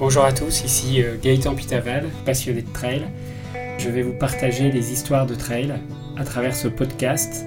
Bonjour 0.00 0.24
à 0.24 0.32
tous, 0.32 0.64
ici 0.64 1.02
euh, 1.02 1.18
Gaëtan 1.22 1.54
Pitaval, 1.54 2.08
passionné 2.24 2.62
de 2.62 2.72
trail. 2.72 3.02
Je 3.76 3.90
vais 3.90 4.00
vous 4.00 4.14
partager 4.14 4.72
les 4.72 4.92
histoires 4.92 5.26
de 5.26 5.34
trail 5.34 5.74
à 6.16 6.24
travers 6.24 6.56
ce 6.56 6.68
podcast, 6.68 7.44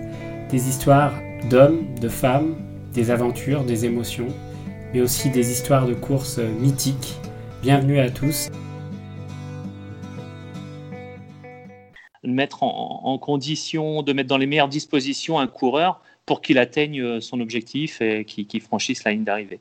des 0.52 0.70
histoires 0.70 1.16
d'hommes, 1.50 1.96
de 2.00 2.08
femmes, 2.08 2.56
des 2.94 3.10
aventures, 3.10 3.64
des 3.64 3.86
émotions, 3.86 4.28
mais 4.94 5.02
aussi 5.02 5.32
des 5.32 5.50
histoires 5.50 5.88
de 5.88 5.96
courses 5.96 6.38
mythiques. 6.38 7.16
Bienvenue 7.64 7.98
à 7.98 8.12
tous. 8.12 8.50
Mettre 12.24 12.62
en, 12.62 13.18
condition, 13.18 14.04
de 14.04 14.14
mettre 14.14 14.30
dans 14.30 14.38
les 14.38 14.46
meilleures 14.46 14.70
dispositions 14.70 15.40
un 15.40 15.48
coureur 15.48 16.04
pour 16.28 16.40
qu'il 16.40 16.60
atteigne 16.60 17.20
son 17.20 17.40
objectif 17.40 18.00
et 18.00 18.26
qu'il 18.26 18.62
franchisse 18.62 19.04
la 19.06 19.14
ligne 19.14 19.24
d'arrivée. 19.24 19.60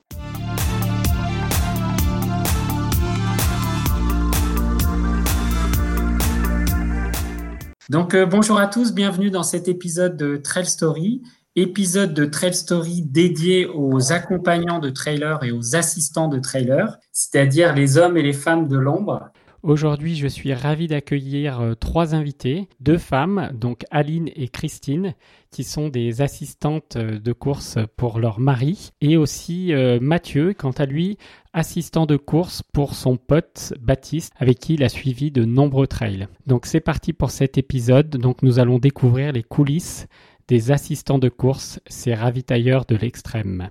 Donc 7.93 8.15
euh, 8.15 8.25
bonjour 8.25 8.59
à 8.59 8.69
tous, 8.69 8.95
bienvenue 8.95 9.31
dans 9.31 9.43
cet 9.43 9.69
épisode 9.69 10.17
de 10.17 10.39
Trail 10.39 10.65
Story, 10.65 11.21
épisode 11.57 12.15
de 12.15 12.25
Trail 12.25 12.55
Story 12.55 13.03
dédié 13.03 13.67
aux 13.67 14.15
accompagnants 14.15 14.79
de 14.79 14.89
trailers 14.89 15.45
et 15.45 15.53
aux 15.53 15.77
assistants 15.77 16.29
de 16.29 16.39
trailers, 16.39 16.97
c'est-à-dire 17.13 17.75
les 17.75 17.99
hommes 17.99 18.17
et 18.17 18.23
les 18.23 18.33
femmes 18.33 18.67
de 18.67 18.79
l'ombre. 18.79 19.29
Aujourd'hui, 19.63 20.17
je 20.17 20.27
suis 20.27 20.53
ravi 20.55 20.89
d'accueillir 20.89 21.61
euh, 21.61 21.75
trois 21.75 22.17
invités, 22.17 22.67
deux 22.81 22.99
femmes, 22.99 23.53
donc 23.55 23.85
Aline 23.93 24.29
et 24.35 24.49
Christine, 24.49 25.15
qui 25.53 25.63
sont 25.63 25.89
des 25.89 26.21
assistantes 26.21 26.97
euh, 26.97 27.21
de 27.21 27.33
course 27.33 27.79
pour 27.97 28.19
leur 28.19 28.41
mari, 28.41 28.91
et 29.01 29.17
aussi 29.17 29.73
euh, 29.73 30.01
Mathieu, 30.01 30.53
quant 30.53 30.73
à 30.73 30.85
lui, 30.85 31.17
assistant 31.53 32.07
de 32.07 32.17
course 32.17 32.65
pour 32.73 32.95
son 32.95 33.17
pote 33.17 33.73
Baptiste, 33.81 34.33
avec 34.37 34.59
qui 34.59 34.75
il 34.75 34.83
a 34.83 34.89
suivi 34.89 35.31
de 35.31 35.45
nombreux 35.45 35.87
trails. 35.87 36.27
Donc 36.49 36.67
c'est 36.67 36.81
parti 36.81 37.13
pour 37.13 37.31
cet 37.31 37.57
épisode. 37.57 38.09
Donc 38.09 38.43
nous 38.43 38.59
allons 38.59 38.81
découvrir 38.81 39.31
les 39.31 39.45
coulisses 39.45 40.09
des 40.49 40.73
assistants 40.73 41.21
de 41.21 41.29
course, 41.29 41.79
ces 41.87 42.15
ravitailleurs 42.15 42.85
de 42.85 42.97
l'extrême. 42.97 43.71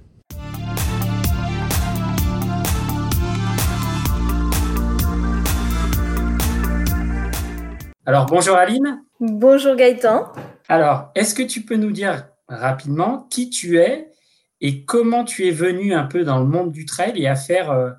Alors, 8.12 8.26
bonjour 8.26 8.58
Aline. 8.58 9.06
Bonjour 9.22 9.74
Gaëtan. 9.78 10.34
Alors, 10.68 11.12
est-ce 11.16 11.34
que 11.34 11.44
tu 11.44 11.62
peux 11.62 11.78
nous 11.78 11.94
dire 11.94 12.26
rapidement 12.50 13.26
qui 13.30 13.50
tu 13.50 13.80
es 13.80 14.12
et 14.60 14.84
comment 14.84 15.24
tu 15.24 15.48
es 15.48 15.52
venu 15.52 15.94
un 15.94 16.04
peu 16.04 16.26
dans 16.26 16.40
le 16.40 16.46
monde 16.46 16.74
du 16.74 16.86
trail 16.86 17.14
et 17.16 17.30
à 17.30 17.38
faire 17.38 17.72
euh, 17.72 17.92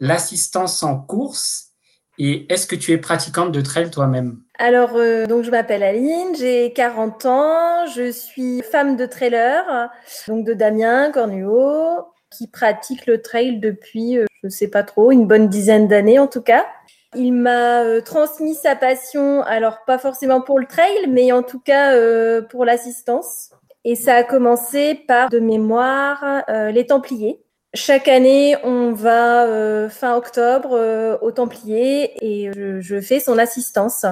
l'assistance 0.00 0.82
en 0.82 0.98
course? 0.98 1.68
Et 2.18 2.52
est-ce 2.52 2.66
que 2.66 2.74
tu 2.74 2.90
es 2.90 2.98
pratiquante 2.98 3.52
de 3.52 3.60
trail 3.60 3.92
toi-même? 3.92 4.40
Alors, 4.58 4.96
euh, 4.96 5.26
donc 5.26 5.44
je 5.44 5.52
m'appelle 5.52 5.84
Aline, 5.84 6.34
j'ai 6.36 6.72
40 6.72 7.26
ans, 7.26 7.86
je 7.94 8.10
suis 8.10 8.62
femme 8.62 8.96
de 8.96 9.06
trailer, 9.06 9.88
donc 10.26 10.44
de 10.44 10.52
Damien 10.52 11.12
Cornuau, 11.12 12.08
qui 12.28 12.48
pratique 12.48 13.06
le 13.06 13.22
trail 13.22 13.60
depuis, 13.60 14.18
euh, 14.18 14.26
je 14.42 14.48
ne 14.48 14.50
sais 14.50 14.68
pas 14.68 14.82
trop, 14.82 15.12
une 15.12 15.28
bonne 15.28 15.48
dizaine 15.48 15.86
d'années 15.86 16.18
en 16.18 16.26
tout 16.26 16.42
cas. 16.42 16.66
Il 17.16 17.32
m'a 17.32 17.82
euh, 17.82 18.00
transmis 18.00 18.54
sa 18.54 18.76
passion, 18.76 19.42
alors 19.42 19.78
pas 19.84 19.98
forcément 19.98 20.40
pour 20.40 20.60
le 20.60 20.66
trail, 20.66 21.08
mais 21.08 21.32
en 21.32 21.42
tout 21.42 21.58
cas 21.58 21.92
euh, 21.92 22.40
pour 22.40 22.64
l'assistance. 22.64 23.50
Et 23.84 23.96
ça 23.96 24.14
a 24.14 24.22
commencé 24.22 24.94
par 25.08 25.28
de 25.28 25.40
mémoire 25.40 26.44
euh, 26.48 26.70
les 26.70 26.86
Templiers. 26.86 27.42
Chaque 27.74 28.06
année, 28.06 28.56
on 28.62 28.92
va 28.92 29.88
fin 29.88 30.16
octobre 30.16 31.18
aux 31.20 31.30
Templiers 31.30 32.12
et 32.20 32.50
je, 32.52 33.00
fais 33.00 33.20
son 33.20 33.38
assistance. 33.38 34.04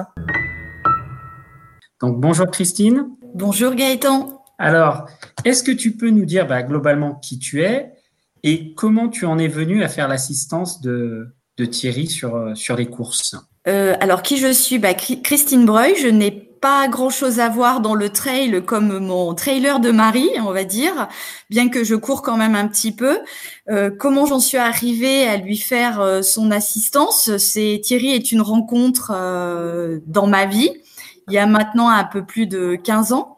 Donc 2.01 2.19
bonjour 2.19 2.47
Christine. 2.47 3.09
Bonjour 3.33 3.75
Gaëtan. 3.75 4.41
Alors, 4.57 5.09
est-ce 5.43 5.63
que 5.63 5.71
tu 5.71 5.91
peux 5.91 6.09
nous 6.09 6.25
dire 6.25 6.47
bah, 6.47 6.63
globalement 6.63 7.15
qui 7.15 7.37
tu 7.37 7.61
es 7.61 7.93
et 8.43 8.73
comment 8.75 9.09
tu 9.09 9.25
en 9.25 9.37
es 9.37 9.49
venu 9.49 9.83
à 9.83 9.89
faire 9.89 10.07
l'assistance 10.07 10.79
de, 10.79 11.35
de 11.59 11.65
Thierry 11.65 12.07
sur, 12.07 12.35
euh, 12.35 12.53
les 12.77 12.85
courses 12.85 13.35
euh, 13.67 13.95
Alors, 13.99 14.23
qui 14.23 14.37
je 14.37 14.51
suis? 14.51 14.79
Bah, 14.79 14.93
Christine 14.93 15.65
Breuil, 15.65 15.95
je 15.97 16.07
n'ai 16.07 16.31
pas 16.31 16.87
grand-chose 16.87 17.39
à 17.39 17.49
voir 17.49 17.81
dans 17.81 17.95
le 17.95 18.09
trail 18.09 18.63
comme 18.65 18.99
mon 18.99 19.33
trailer 19.33 19.79
de 19.79 19.91
Marie, 19.91 20.29
on 20.39 20.51
va 20.51 20.63
dire, 20.63 21.07
bien 21.49 21.69
que 21.69 21.83
je 21.83 21.95
cours 21.95 22.21
quand 22.21 22.37
même 22.37 22.55
un 22.55 22.67
petit 22.67 22.91
peu. 22.91 23.19
Euh, 23.69 23.89
comment 23.97 24.25
j'en 24.25 24.39
suis 24.39 24.57
arrivée 24.57 25.25
à 25.25 25.37
lui 25.37 25.57
faire 25.57 26.19
son 26.21 26.51
assistance? 26.51 27.37
C'est 27.37 27.79
Thierry 27.83 28.11
est 28.11 28.31
une 28.31 28.41
rencontre 28.41 29.11
dans 30.05 30.27
ma 30.27 30.45
vie, 30.45 30.71
il 31.27 31.33
y 31.33 31.37
a 31.37 31.45
maintenant 31.45 31.89
un 31.89 32.03
peu 32.03 32.25
plus 32.25 32.47
de 32.47 32.75
15 32.75 33.13
ans. 33.13 33.37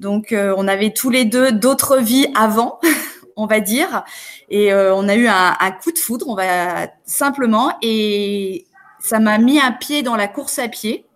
Donc, 0.00 0.34
on 0.34 0.68
avait 0.68 0.92
tous 0.92 1.10
les 1.10 1.26
deux 1.26 1.52
d'autres 1.52 1.98
vies 1.98 2.28
avant. 2.34 2.80
on 3.36 3.46
va 3.46 3.60
dire. 3.60 4.04
Et 4.48 4.72
euh, 4.72 4.94
on 4.94 5.08
a 5.08 5.14
eu 5.14 5.28
un, 5.28 5.70
coup 5.82 5.92
de 5.92 5.98
foudre, 5.98 6.26
on 6.28 6.34
va 6.34 6.88
simplement, 7.04 7.76
et 7.82 8.66
ça 8.98 9.20
m'a 9.20 9.38
mis 9.38 9.60
un 9.60 9.72
pied 9.72 10.02
dans 10.02 10.16
la 10.16 10.26
course 10.26 10.58
à 10.58 10.68
pied. 10.68 11.06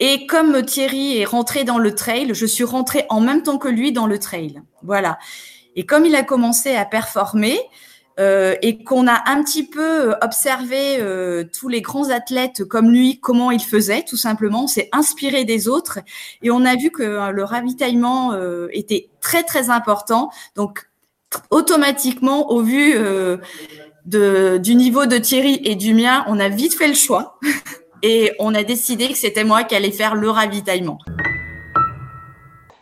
Et 0.00 0.26
comme 0.26 0.64
Thierry 0.64 1.18
est 1.18 1.24
rentré 1.24 1.62
dans 1.64 1.78
le 1.78 1.94
trail, 1.94 2.30
je 2.34 2.46
suis 2.46 2.64
rentrée 2.64 3.06
en 3.10 3.20
même 3.20 3.42
temps 3.42 3.58
que 3.58 3.68
lui 3.68 3.92
dans 3.92 4.06
le 4.06 4.18
trail. 4.18 4.60
Voilà. 4.82 5.18
Et 5.76 5.86
comme 5.86 6.04
il 6.04 6.16
a 6.16 6.24
commencé 6.24 6.74
à 6.74 6.84
performer, 6.84 7.60
euh, 8.20 8.54
et 8.62 8.84
qu'on 8.84 9.08
a 9.08 9.28
un 9.28 9.42
petit 9.42 9.66
peu 9.66 10.14
observé 10.22 10.98
euh, 11.00 11.42
tous 11.52 11.68
les 11.68 11.80
grands 11.80 12.10
athlètes 12.10 12.62
comme 12.62 12.90
lui, 12.90 13.18
comment 13.18 13.50
ils 13.50 13.62
faisaient, 13.62 14.04
tout 14.04 14.16
simplement. 14.16 14.64
On 14.64 14.68
s'est 14.68 14.88
inspiré 14.92 15.44
des 15.44 15.66
autres 15.66 15.98
et 16.42 16.52
on 16.52 16.64
a 16.64 16.76
vu 16.76 16.90
que 16.90 17.30
le 17.30 17.44
ravitaillement 17.44 18.34
était 18.70 19.10
très 19.20 19.42
très 19.42 19.68
important. 19.68 20.30
Donc 20.54 20.86
automatiquement, 21.50 22.50
au 22.50 22.62
vu 22.62 22.94
euh, 22.96 23.38
du 24.58 24.74
niveau 24.74 25.06
de 25.06 25.16
Thierry 25.18 25.60
et 25.64 25.74
du 25.74 25.94
mien, 25.94 26.24
on 26.28 26.38
a 26.38 26.48
vite 26.48 26.74
fait 26.74 26.88
le 26.88 26.94
choix 26.94 27.38
et 28.02 28.32
on 28.38 28.54
a 28.54 28.62
décidé 28.62 29.08
que 29.08 29.16
c'était 29.16 29.44
moi 29.44 29.64
qui 29.64 29.74
allais 29.74 29.90
faire 29.90 30.14
le 30.14 30.30
ravitaillement. 30.30 30.98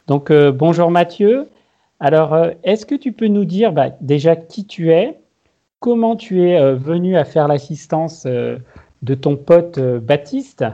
Donc, 0.07 0.31
euh, 0.31 0.51
bonjour 0.53 0.91
Mathieu. 0.91 1.49
Alors, 2.01 2.35
euh, 2.35 2.51
est-ce 2.65 2.85
que 2.85 2.95
tu 2.95 3.13
peux 3.13 3.29
nous 3.29 3.45
dire 3.45 3.73
bah, 3.73 3.91
déjà 4.01 4.35
qui 4.35 4.67
tu 4.67 4.91
es, 4.91 5.21
comment 5.79 6.17
tu 6.17 6.43
es 6.43 6.75
venu 6.75 7.17
à 7.17 7.25
faire 7.25 7.49
l'assistance 7.49 8.25
de 8.25 9.15
ton 9.15 9.37
pote 9.37 9.81
Baptiste 9.81 10.65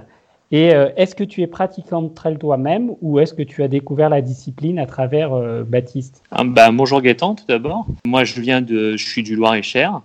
et 0.51 0.75
euh, 0.75 0.89
est-ce 0.97 1.15
que 1.15 1.25
tu 1.25 1.43
es 1.43 1.47
pratiquant 1.47 2.03
de 2.03 2.09
trail 2.09 2.39
toi-même 2.39 2.93
ou 3.03 3.19
est-ce 3.19 3.35
que 3.35 3.43
tu 3.43 3.63
as 3.63 3.69
découvert 3.69 4.09
la 4.09 4.23
discipline 4.23 4.79
à 4.79 4.87
travers 4.87 5.35
euh, 5.35 5.63
Baptiste? 5.63 6.23
Bah, 6.33 6.71
Bonjour 6.73 7.03
Gaëtan 7.03 7.35
tout 7.35 7.45
d'abord. 7.47 7.87
Moi 8.07 8.25
je 8.25 8.41
viens 8.41 8.63
de, 8.63 8.97
je 8.97 9.07
suis 9.07 9.23
du 9.23 9.37
Loir-et-Cher. 9.37 10.01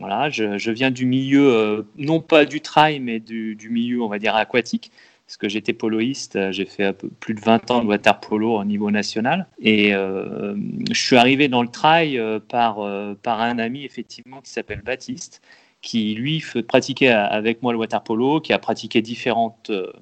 Voilà, 0.00 0.28
je, 0.28 0.70
viens 0.72 0.90
du 0.90 1.06
milieu, 1.06 1.54
euh, 1.54 1.82
non 1.96 2.18
pas 2.18 2.46
du 2.46 2.60
trail, 2.60 2.98
mais 2.98 3.20
du, 3.20 3.56
milieu, 3.70 4.02
on 4.02 4.08
va 4.08 4.18
dire, 4.18 4.34
aquatique. 4.34 4.90
Parce 5.24 5.36
que 5.36 5.48
j'étais 5.48 5.72
poloiste, 5.72 6.50
j'ai 6.50 6.64
fait 6.64 6.92
plus 7.20 7.32
de 7.32 7.40
20 7.40 7.70
ans 7.70 7.80
de 7.80 7.86
water 7.86 8.18
polo 8.18 8.58
au 8.58 8.64
niveau 8.64 8.90
national. 8.90 9.46
Et 9.62 9.92
je 9.92 11.00
suis 11.00 11.16
arrivé 11.16 11.48
dans 11.48 11.62
le 11.62 11.68
trail 11.68 12.20
par, 12.48 12.80
par 13.22 13.40
un 13.40 13.58
ami, 13.58 13.84
effectivement, 13.84 14.42
qui 14.42 14.50
s'appelle 14.50 14.82
Baptiste, 14.84 15.40
qui 15.84 16.14
lui 16.14 16.42
pratiquait 16.66 17.08
avec 17.08 17.62
moi 17.62 17.72
le 17.72 17.78
water 17.78 18.02
polo, 18.02 18.40
qui 18.40 18.52
a 18.52 18.58
pratiqué 18.58 19.02
différentes, 19.02 19.68
euh, 19.70 19.92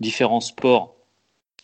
différents 0.00 0.40
sports 0.40 0.94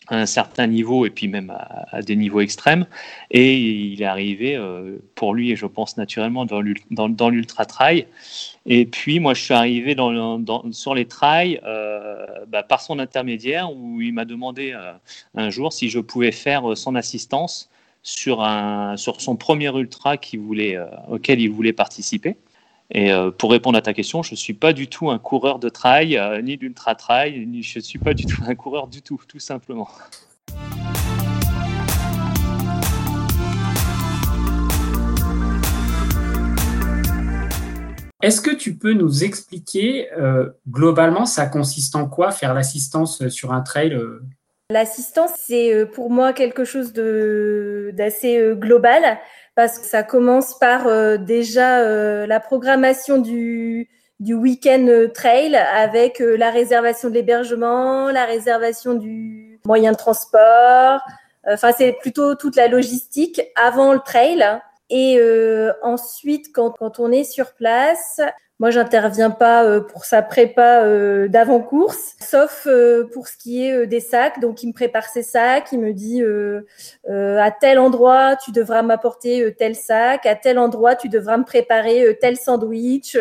à 0.09 0.17
un 0.17 0.27
certain 0.27 0.67
niveau 0.67 1.07
et 1.07 1.11
puis 1.11 1.27
même 1.27 1.51
à, 1.91 2.03
des 2.03 2.15
niveaux 2.17 2.41
extrêmes. 2.41 2.87
Et 3.31 3.57
il 3.57 4.03
est 4.03 4.05
arrivé, 4.05 4.57
euh, 4.57 4.99
pour 5.15 5.33
lui, 5.33 5.53
et 5.53 5.57
je 5.57 5.65
pense 5.65 5.97
naturellement, 5.97 6.45
dans 6.45 7.31
l'ultra 7.31 7.65
trail. 7.65 8.07
Et 8.67 8.85
puis 8.85 9.21
moi, 9.21 9.33
je 9.33 9.43
suis 9.43 9.55
arrivé 9.55 9.97
sur 10.73 10.95
les 10.95 11.07
trails 11.07 11.59
euh, 11.65 12.27
bah, 12.49 12.63
par 12.63 12.83
son 12.83 12.99
intermédiaire 12.99 13.75
où 13.75 14.03
il 14.03 14.13
m'a 14.13 14.27
demandé 14.27 14.77
un 15.35 15.51
jour 15.51 15.73
si 15.73 15.89
je 15.89 15.99
pouvais 15.99 16.33
faire 16.33 16.77
son 16.77 16.95
assistance 16.95 17.71
sur, 18.03 18.43
un, 18.43 18.97
sur 18.99 19.21
son 19.21 19.37
premier 19.37 19.75
ultra 19.75 20.17
voulait, 20.37 20.77
auquel 21.09 21.41
il 21.41 21.51
voulait 21.51 21.73
participer. 21.73 22.37
Et 22.91 23.13
euh, 23.13 23.31
pour 23.31 23.51
répondre 23.51 23.79
à 23.79 23.83
ta 23.83 23.95
question, 23.95 24.23
je 24.23 24.33
ne 24.33 24.37
suis 24.37 24.55
pas 24.55 24.73
du 24.73 24.89
tout 24.89 25.11
un 25.11 25.19
coureur 25.19 25.59
de 25.59 25.69
trail, 25.69 26.19
euh, 26.19 26.43
ni 26.43 26.57
d'ultra 26.57 26.95
trail, 26.95 27.47
ni 27.47 27.63
je 27.63 27.79
ne 27.79 27.83
suis 27.83 27.99
pas 27.99 28.13
du 28.13 28.27
tout 28.27 28.43
un 28.47 28.55
coureur 28.55 28.89
du 28.89 29.03
tout, 29.03 29.21
tout 29.27 29.39
simplement. 29.39 29.89
Est-ce 38.23 38.41
que 38.41 38.55
tu 38.55 38.77
peux 38.77 38.93
nous 38.93 39.25
expliquer 39.25 40.13
euh, 40.13 40.51
globalement 40.69 41.27
ça 41.27 41.47
consiste 41.47 41.97
en 41.97 42.09
quoi 42.09 42.31
faire 42.31 42.55
l'assistance 42.55 43.27
sur 43.29 43.53
un 43.53 43.63
trail 43.63 43.99
L'assistance, 44.71 45.33
c'est 45.37 45.87
pour 45.87 46.09
moi 46.09 46.33
quelque 46.33 46.65
chose 46.65 46.93
d'assez 46.93 48.53
global 48.55 49.19
parce 49.55 49.79
que 49.79 49.87
ça 49.87 50.03
commence 50.03 50.59
par 50.59 50.87
euh, 50.87 51.17
déjà 51.17 51.81
euh, 51.81 52.27
la 52.27 52.41
programmation 52.41 53.19
du, 53.19 53.89
du 54.21 54.35
week-end 54.35 55.09
trail 55.15 55.57
avec 55.57 56.21
la 56.21 56.51
réservation 56.51 57.09
de 57.09 57.15
l'hébergement, 57.15 58.11
la 58.11 58.25
réservation 58.25 58.95
du 58.95 59.61
moyen 59.65 59.93
de 59.93 59.97
transport. 59.97 61.01
Enfin, 61.47 61.73
c'est 61.77 61.93
plutôt 62.01 62.35
toute 62.35 62.57
la 62.57 62.69
logistique 62.69 63.41
avant 63.57 63.93
le 63.93 63.99
trail. 63.99 64.45
Et 64.91 65.19
ensuite, 65.83 66.53
quand, 66.55 66.71
quand 66.79 67.01
on 67.01 67.11
est 67.11 67.25
sur 67.25 67.55
place, 67.55 68.21
moi, 68.63 68.71
j'interviens 68.71 69.31
pas 69.31 69.65
euh, 69.65 69.81
pour 69.81 70.05
sa 70.05 70.23
prépa 70.23 70.85
euh, 70.85 71.27
d'avant-course, 71.27 72.15
sauf 72.21 72.69
euh, 72.69 73.09
pour 73.13 73.27
ce 73.27 73.37
qui 73.37 73.67
est 73.67 73.89
des 73.89 73.99
sacs. 73.99 74.39
Donc, 74.39 74.63
il 74.63 74.69
me 74.69 74.73
prépare 74.73 75.07
ses 75.07 75.25
sacs, 75.25 75.73
il 75.73 75.81
me 75.81 75.93
dit 75.93 76.23
à 77.09 77.51
tel 77.51 77.81
endroit, 77.81 78.37
tu 78.37 78.53
devras 78.53 78.83
m'apporter 78.83 79.53
tel 79.59 79.75
sac, 79.75 80.27
à 80.27 80.37
tel 80.37 80.61
endroit, 80.61 80.95
tu 80.95 81.09
devras 81.09 81.39
me 81.39 81.45
préparer 81.45 82.17
tel 82.21 82.37
sandwich, 82.37 83.17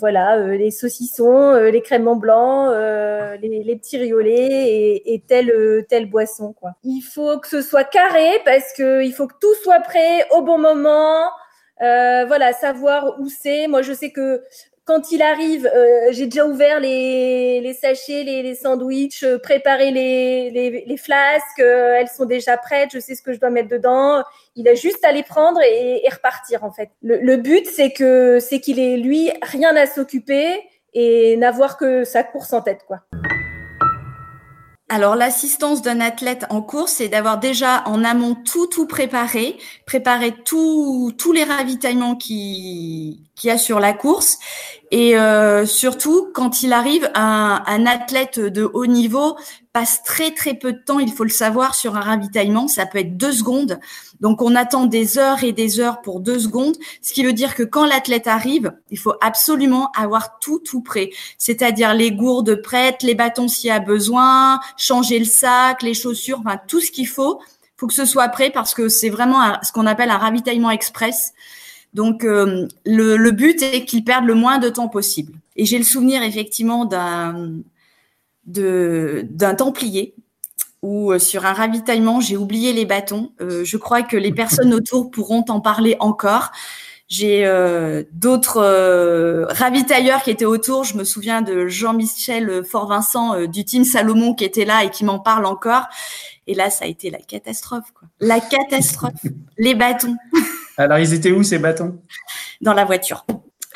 voilà, 0.00 0.38
les 0.38 0.72
saucissons, 0.72 1.54
les 1.54 1.80
créments 1.80 2.16
blancs, 2.16 2.74
les, 3.40 3.62
les, 3.62 3.76
petits 3.76 3.98
riolets 3.98 4.32
et, 4.32 5.14
et 5.14 5.20
telle 5.20 5.84
telle 5.88 6.10
boisson. 6.10 6.52
Quoi. 6.52 6.72
Il 6.82 7.02
faut 7.02 7.38
que 7.38 7.46
ce 7.46 7.62
soit 7.62 7.84
carré 7.84 8.40
parce 8.44 8.72
que 8.76 9.04
il 9.04 9.12
faut 9.12 9.28
que 9.28 9.36
tout 9.40 9.54
soit 9.62 9.80
prêt 9.80 10.26
au 10.32 10.42
bon 10.42 10.58
moment. 10.58 11.30
Euh, 11.82 12.24
voilà, 12.26 12.52
savoir 12.52 13.16
où 13.20 13.28
c'est. 13.28 13.66
Moi, 13.66 13.82
je 13.82 13.92
sais 13.92 14.10
que 14.10 14.42
quand 14.84 15.12
il 15.12 15.22
arrive, 15.22 15.66
euh, 15.74 16.08
j'ai 16.10 16.26
déjà 16.26 16.44
ouvert 16.46 16.78
les, 16.78 17.60
les 17.60 17.72
sachets, 17.72 18.22
les, 18.22 18.42
les 18.42 18.54
sandwichs, 18.54 19.22
euh, 19.24 19.38
préparé 19.38 19.90
les, 19.90 20.50
les, 20.50 20.84
les 20.86 20.96
flasques, 20.98 21.58
elles 21.58 22.08
sont 22.08 22.26
déjà 22.26 22.58
prêtes, 22.58 22.90
je 22.92 22.98
sais 22.98 23.14
ce 23.14 23.22
que 23.22 23.32
je 23.32 23.40
dois 23.40 23.48
mettre 23.48 23.70
dedans. 23.70 24.22
Il 24.56 24.68
a 24.68 24.74
juste 24.74 25.02
à 25.04 25.12
les 25.12 25.22
prendre 25.22 25.60
et, 25.62 26.04
et 26.04 26.10
repartir 26.10 26.64
en 26.64 26.70
fait. 26.70 26.90
Le, 27.02 27.16
le 27.16 27.36
but, 27.38 27.66
c'est 27.66 27.92
que 27.92 28.38
c'est 28.40 28.60
qu'il 28.60 28.78
ait 28.78 28.98
lui 28.98 29.30
rien 29.42 29.74
à 29.74 29.86
s'occuper 29.86 30.62
et 30.92 31.36
n'avoir 31.38 31.78
que 31.78 32.04
sa 32.04 32.22
course 32.22 32.52
en 32.52 32.60
tête, 32.60 32.80
quoi. 32.86 33.00
Alors 34.90 35.16
l'assistance 35.16 35.80
d'un 35.80 36.00
athlète 36.00 36.44
en 36.50 36.60
course, 36.60 36.92
c'est 36.92 37.08
d'avoir 37.08 37.38
déjà 37.38 37.82
en 37.86 38.04
amont 38.04 38.34
tout 38.34 38.66
tout 38.66 38.86
préparé, 38.86 39.56
préparer 39.86 40.34
tous 40.44 41.32
les 41.34 41.44
ravitaillements 41.44 42.16
qui 42.16 43.22
qu'il 43.34 43.48
y 43.48 43.50
a 43.50 43.58
sur 43.58 43.80
la 43.80 43.94
course. 43.94 44.38
Et 44.90 45.18
euh, 45.18 45.64
surtout 45.64 46.30
quand 46.34 46.62
il 46.62 46.72
arrive 46.74 47.10
un, 47.14 47.62
un 47.66 47.86
athlète 47.86 48.38
de 48.38 48.70
haut 48.74 48.86
niveau 48.86 49.36
passe 49.74 50.04
très 50.04 50.30
très 50.30 50.54
peu 50.54 50.72
de 50.72 50.78
temps, 50.78 51.00
il 51.00 51.12
faut 51.12 51.24
le 51.24 51.30
savoir, 51.30 51.74
sur 51.74 51.96
un 51.96 52.00
ravitaillement. 52.00 52.68
Ça 52.68 52.86
peut 52.86 52.98
être 52.98 53.16
deux 53.16 53.32
secondes. 53.32 53.80
Donc 54.20 54.40
on 54.40 54.54
attend 54.54 54.86
des 54.86 55.18
heures 55.18 55.42
et 55.42 55.50
des 55.50 55.80
heures 55.80 56.00
pour 56.00 56.20
deux 56.20 56.38
secondes, 56.38 56.76
ce 57.02 57.12
qui 57.12 57.24
veut 57.24 57.32
dire 57.32 57.56
que 57.56 57.64
quand 57.64 57.84
l'athlète 57.84 58.28
arrive, 58.28 58.72
il 58.90 58.98
faut 58.98 59.14
absolument 59.20 59.90
avoir 59.96 60.38
tout 60.38 60.60
tout 60.60 60.80
prêt, 60.80 61.10
c'est-à-dire 61.38 61.92
les 61.92 62.12
gourdes 62.12 62.62
prêtes, 62.62 63.02
les 63.02 63.16
bâtons 63.16 63.48
s'il 63.48 63.68
y 63.68 63.72
a 63.72 63.80
besoin, 63.80 64.60
changer 64.76 65.18
le 65.18 65.24
sac, 65.24 65.82
les 65.82 65.92
chaussures, 65.92 66.38
enfin 66.38 66.58
tout 66.68 66.80
ce 66.80 66.92
qu'il 66.92 67.08
faut. 67.08 67.40
Faut 67.76 67.88
que 67.88 67.94
ce 67.94 68.04
soit 68.04 68.28
prêt 68.28 68.50
parce 68.50 68.74
que 68.74 68.88
c'est 68.88 69.10
vraiment 69.10 69.60
ce 69.62 69.72
qu'on 69.72 69.86
appelle 69.86 70.10
un 70.10 70.18
ravitaillement 70.18 70.70
express. 70.70 71.32
Donc 71.94 72.24
euh, 72.24 72.68
le, 72.86 73.16
le 73.16 73.30
but 73.32 73.60
est 73.60 73.84
qu'il 73.84 74.04
perde 74.04 74.24
le 74.24 74.34
moins 74.34 74.58
de 74.58 74.68
temps 74.68 74.88
possible. 74.88 75.32
Et 75.56 75.64
j'ai 75.66 75.78
le 75.78 75.84
souvenir 75.84 76.22
effectivement 76.22 76.84
d'un 76.84 77.58
d'un 78.46 79.54
templier 79.54 80.14
où 80.84 81.12
euh, 81.12 81.18
sur 81.18 81.46
un 81.46 81.54
ravitaillement, 81.54 82.20
j'ai 82.20 82.36
oublié 82.36 82.74
les 82.74 82.84
bâtons. 82.84 83.32
Euh, 83.40 83.64
je 83.64 83.76
crois 83.78 84.02
que 84.02 84.18
les 84.18 84.32
personnes 84.32 84.74
autour 84.74 85.10
pourront 85.10 85.44
en 85.48 85.60
parler 85.60 85.96
encore. 85.98 86.52
J'ai 87.08 87.46
euh, 87.46 88.02
d'autres 88.12 88.58
euh, 88.58 89.46
ravitailleurs 89.48 90.22
qui 90.22 90.30
étaient 90.30 90.44
autour. 90.44 90.84
Je 90.84 90.96
me 90.96 91.04
souviens 91.04 91.40
de 91.40 91.68
Jean-Michel 91.68 92.64
Fort-Vincent 92.64 93.46
du 93.46 93.64
team 93.64 93.84
Salomon 93.84 94.34
qui 94.34 94.44
était 94.44 94.64
là 94.66 94.84
et 94.84 94.90
qui 94.90 95.04
m'en 95.04 95.18
parle 95.18 95.46
encore. 95.46 95.86
Et 96.46 96.54
là, 96.54 96.68
ça 96.68 96.84
a 96.84 96.88
été 96.88 97.10
la 97.10 97.18
catastrophe. 97.18 97.90
Quoi. 97.98 98.08
La 98.20 98.40
catastrophe. 98.40 99.12
les 99.58 99.74
bâtons. 99.74 100.16
Alors, 100.76 100.98
ils 100.98 101.14
étaient 101.14 101.32
où 101.32 101.42
ces 101.42 101.58
bâtons? 101.58 101.98
Dans 102.60 102.74
la 102.74 102.84
voiture. 102.84 103.24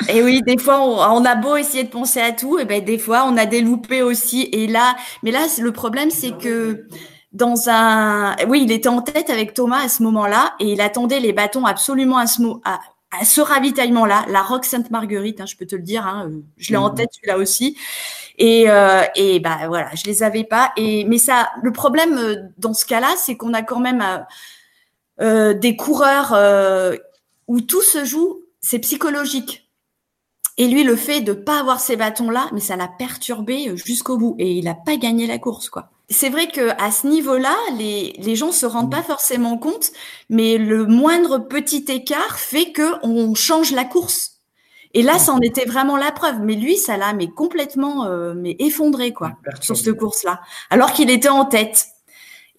Et 0.07 0.23
oui, 0.23 0.41
des 0.41 0.57
fois, 0.57 0.81
on, 0.81 1.25
a 1.25 1.35
beau 1.35 1.57
essayer 1.57 1.83
de 1.83 1.89
penser 1.89 2.21
à 2.21 2.31
tout, 2.31 2.57
et 2.57 2.65
ben 2.65 2.83
des 2.83 2.97
fois, 2.97 3.25
on 3.25 3.35
a 3.37 3.45
des 3.45 3.61
loupés 3.61 4.01
aussi. 4.01 4.43
Et 4.53 4.67
là, 4.67 4.95
mais 5.23 5.31
là, 5.31 5.41
le 5.59 5.71
problème, 5.71 6.09
c'est 6.09 6.37
que 6.37 6.85
dans 7.33 7.69
un, 7.69 8.35
oui, 8.47 8.63
il 8.63 8.71
était 8.71 8.89
en 8.89 9.01
tête 9.01 9.29
avec 9.29 9.53
Thomas 9.53 9.83
à 9.83 9.89
ce 9.89 10.01
moment-là, 10.03 10.55
et 10.59 10.71
il 10.71 10.81
attendait 10.81 11.19
les 11.19 11.33
bâtons 11.33 11.65
absolument 11.65 12.17
à 12.17 12.27
ce 12.27 12.41
mot, 12.41 12.61
à, 12.63 12.79
ce 13.25 13.41
ravitaillement-là, 13.41 14.25
la 14.29 14.41
Rock 14.41 14.65
Sainte 14.65 14.89
Marguerite, 14.89 15.41
hein, 15.41 15.45
je 15.45 15.55
peux 15.55 15.65
te 15.65 15.75
le 15.75 15.81
dire, 15.81 16.05
hein, 16.05 16.29
euh, 16.29 16.41
je 16.57 16.71
l'ai 16.71 16.77
en 16.77 16.89
mhm. 16.89 16.95
tête 16.95 17.09
celui-là 17.11 17.37
aussi. 17.37 17.75
Et, 18.39 18.69
euh, 18.69 19.03
et 19.15 19.41
bah 19.41 19.59
voilà, 19.67 19.89
je 19.95 20.05
les 20.05 20.23
avais 20.23 20.45
pas. 20.45 20.71
Et 20.77 21.03
mais 21.03 21.17
ça, 21.17 21.51
le 21.61 21.73
problème 21.73 22.17
euh, 22.17 22.35
dans 22.57 22.73
ce 22.73 22.85
cas-là, 22.85 23.13
c'est 23.17 23.35
qu'on 23.35 23.53
a 23.53 23.61
quand 23.61 23.81
même 23.81 24.25
euh, 25.19 25.53
des 25.53 25.75
coureurs 25.75 26.33
où 27.47 27.61
tout 27.61 27.81
se 27.81 28.05
joue, 28.05 28.41
c'est 28.61 28.79
psychologique. 28.79 29.68
Et 30.59 30.67
lui, 30.67 30.83
le 30.83 30.97
fait 30.97 31.21
de 31.21 31.31
pas 31.31 31.59
avoir 31.59 31.79
ces 31.79 31.95
bâtons-là, 31.95 32.49
mais 32.51 32.59
ça 32.59 32.75
l'a 32.75 32.89
perturbé 32.89 33.75
jusqu'au 33.77 34.17
bout. 34.17 34.35
Et 34.39 34.51
il 34.51 34.65
n'a 34.65 34.75
pas 34.75 34.97
gagné 34.97 35.25
la 35.25 35.39
course, 35.39 35.69
quoi. 35.69 35.89
C'est 36.09 36.29
vrai 36.29 36.47
que 36.47 36.71
à 36.81 36.91
ce 36.91 37.07
niveau-là, 37.07 37.55
les, 37.77 38.13
les 38.19 38.35
gens 38.35 38.51
se 38.51 38.65
rendent 38.65 38.91
pas 38.91 39.03
forcément 39.03 39.57
compte, 39.57 39.91
mais 40.29 40.57
le 40.57 40.85
moindre 40.85 41.37
petit 41.37 41.85
écart 41.87 42.39
fait 42.39 42.71
que 42.73 42.95
on 43.03 43.35
change 43.35 43.71
la 43.71 43.85
course. 43.85 44.39
Et 44.93 45.01
là, 45.01 45.17
ça 45.17 45.31
en 45.31 45.39
était 45.39 45.65
vraiment 45.65 45.97
la 45.97 46.11
preuve. 46.11 46.41
Mais 46.41 46.55
lui, 46.55 46.75
ça 46.77 46.97
l'a 46.97 47.13
mais 47.13 47.27
complètement 47.27 48.05
euh, 48.05 48.33
mais 48.35 48.55
effondré 48.59 49.13
quoi 49.13 49.33
sur 49.61 49.77
cette 49.77 49.95
course-là, 49.95 50.41
alors 50.69 50.91
qu'il 50.91 51.09
était 51.09 51.29
en 51.29 51.45
tête. 51.45 51.85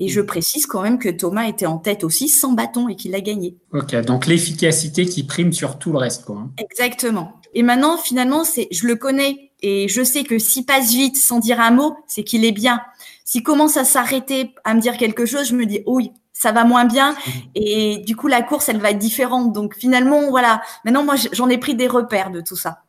Et 0.02 0.08
je 0.08 0.23
précise 0.23 0.67
quand 0.67 0.81
même 0.81 0.99
que 0.99 1.11
Thomas 1.11 1.47
était 1.47 1.67
en 1.67 1.76
tête 1.76 2.05
aussi 2.05 2.31
sans 2.31 2.52
bâton 2.52 2.88
et 2.88 2.97
qu'il 2.97 3.14
a 3.14 3.20
gagné. 3.20 3.58
Ok, 3.75 3.94
donc 3.97 4.26
l'efficacité 4.26 5.05
qui 5.05 5.25
prime 5.25 5.52
sur 5.52 5.79
tout 5.79 5.93
le 5.93 5.99
reste, 5.99 6.25
quoi. 6.25 6.38
Hein. 6.38 6.50
Exactement. 6.56 7.35
Et 7.52 7.62
maintenant, 7.62 7.99
finalement, 7.99 8.43
c'est, 8.44 8.67
je 8.70 8.87
le 8.87 8.97
connais 8.97 9.52
et 9.61 9.88
je 9.88 10.02
sais 10.02 10.25
que 10.25 10.38
s'il 10.38 10.64
passe 10.64 10.91
vite 10.91 11.19
sans 11.19 11.38
dire 11.38 11.61
un 11.61 11.70
mot, 11.70 11.99
c'est 12.06 12.25
qu'il 12.25 12.47
est 12.47 12.52
bien. 12.52 12.81
S'il 13.26 13.43
commence 13.43 13.76
à 13.76 13.85
s'arrêter, 13.85 14.55
à 14.64 14.73
me 14.73 14.81
dire 14.81 14.97
quelque 14.97 15.26
chose, 15.26 15.49
je 15.49 15.55
me 15.55 15.67
dis, 15.67 15.82
oui, 15.87 16.12
ça 16.32 16.50
va 16.50 16.64
moins 16.64 16.87
bien. 16.87 17.14
Et 17.55 17.99
du 17.99 18.17
coup, 18.17 18.26
la 18.26 18.41
course, 18.41 18.70
elle 18.70 18.79
va 18.79 18.93
être 18.93 18.99
différente. 18.99 19.52
Donc 19.52 19.76
finalement, 19.76 20.31
voilà. 20.31 20.62
Maintenant, 20.87 21.05
moi, 21.05 21.17
j'en 21.32 21.50
ai 21.50 21.58
pris 21.58 21.75
des 21.75 21.88
repères 21.88 22.30
de 22.30 22.40
tout 22.40 22.57
ça. 22.57 22.85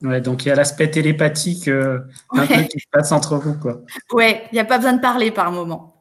Ouais, 0.00 0.20
donc 0.20 0.44
il 0.44 0.48
y 0.48 0.52
a 0.52 0.54
l'aspect 0.54 0.90
télépathique 0.90 1.66
euh, 1.66 1.98
un 2.30 2.46
peu 2.46 2.62
qui 2.62 2.78
se 2.78 2.86
passe 2.92 3.10
entre 3.10 3.36
vous, 3.36 3.54
quoi. 3.54 3.82
Ouais, 4.12 4.44
il 4.52 4.54
n'y 4.54 4.60
a 4.60 4.64
pas 4.64 4.78
besoin 4.78 4.92
de 4.92 5.00
parler 5.00 5.32
par 5.32 5.50
moment 5.50 5.91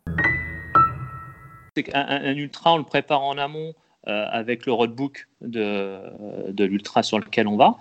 un, 1.94 2.36
ultra, 2.36 2.74
on 2.74 2.78
le 2.78 2.84
prépare 2.84 3.24
en 3.24 3.38
amont 3.38 3.74
euh, 4.08 4.26
avec 4.32 4.66
le 4.66 4.74
roadbook 4.74 5.28
de, 5.42 6.00
de 6.50 6.64
l'ultra 6.66 7.04
sur 7.04 7.20
lequel 7.20 7.48
on 7.48 7.56
va. 7.56 7.78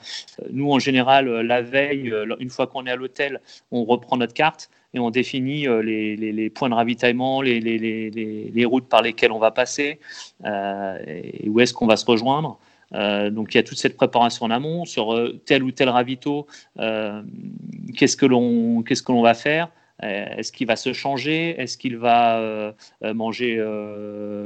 Nous, 0.51 0.71
en 0.71 0.79
général, 0.79 1.29
euh, 1.29 1.43
la 1.43 1.63
veille, 1.63 2.13
euh, 2.13 2.37
une 2.39 2.51
fois 2.51 2.67
qu'on 2.67 2.87
est 2.87 2.91
à 2.91 2.97
l'hôtel, 2.97 3.41
on 3.71 3.85
reprend 3.85 4.17
notre 4.17 4.35
carte 4.35 4.71
et 4.93 4.99
on 4.99 5.11
définit 5.11 5.67
les, 5.83 6.51
points 6.51 6.69
de 6.69 6.75
ravitaillement, 6.75 7.43
les, 7.43 8.65
routes 8.65 8.89
par 8.89 9.03
lesquelles 9.03 9.31
on 9.31 9.39
va 9.39 9.53
passer 9.53 10.01
et 10.45 11.49
où 11.49 11.61
est-ce 11.61 11.73
qu'on 11.73 11.87
va 11.87 11.97
se 11.97 12.05
rejoindre. 12.05 12.59
donc 12.93 13.55
il 13.55 13.57
y 13.57 13.61
a 13.61 13.63
toute 13.63 13.79
cette 13.79 13.97
préparation 13.97 14.47
en 14.47 14.51
amont 14.51 14.85
sur 14.87 15.17
tel 15.47 15.63
ou 15.63 15.71
tel 15.71 15.91
ravito, 15.91 16.49
qu'est-ce 16.77 18.17
que 18.17 18.27
l'on 18.27 18.83
qu'est-ce 18.83 19.05
que 19.05 19.13
l'on 19.13 19.23
va 19.23 19.35
faire, 19.35 19.69
euh, 19.69 19.80
est-ce 20.03 20.53
qu'il 20.53 20.67
va 20.67 20.77
se 20.77 20.93
changer? 20.93 21.61
Est-ce 21.61 21.77
qu'il 21.77 21.97
va 21.97 22.39
euh, 22.39 22.73
euh, 23.05 23.15
manger 23.15 23.63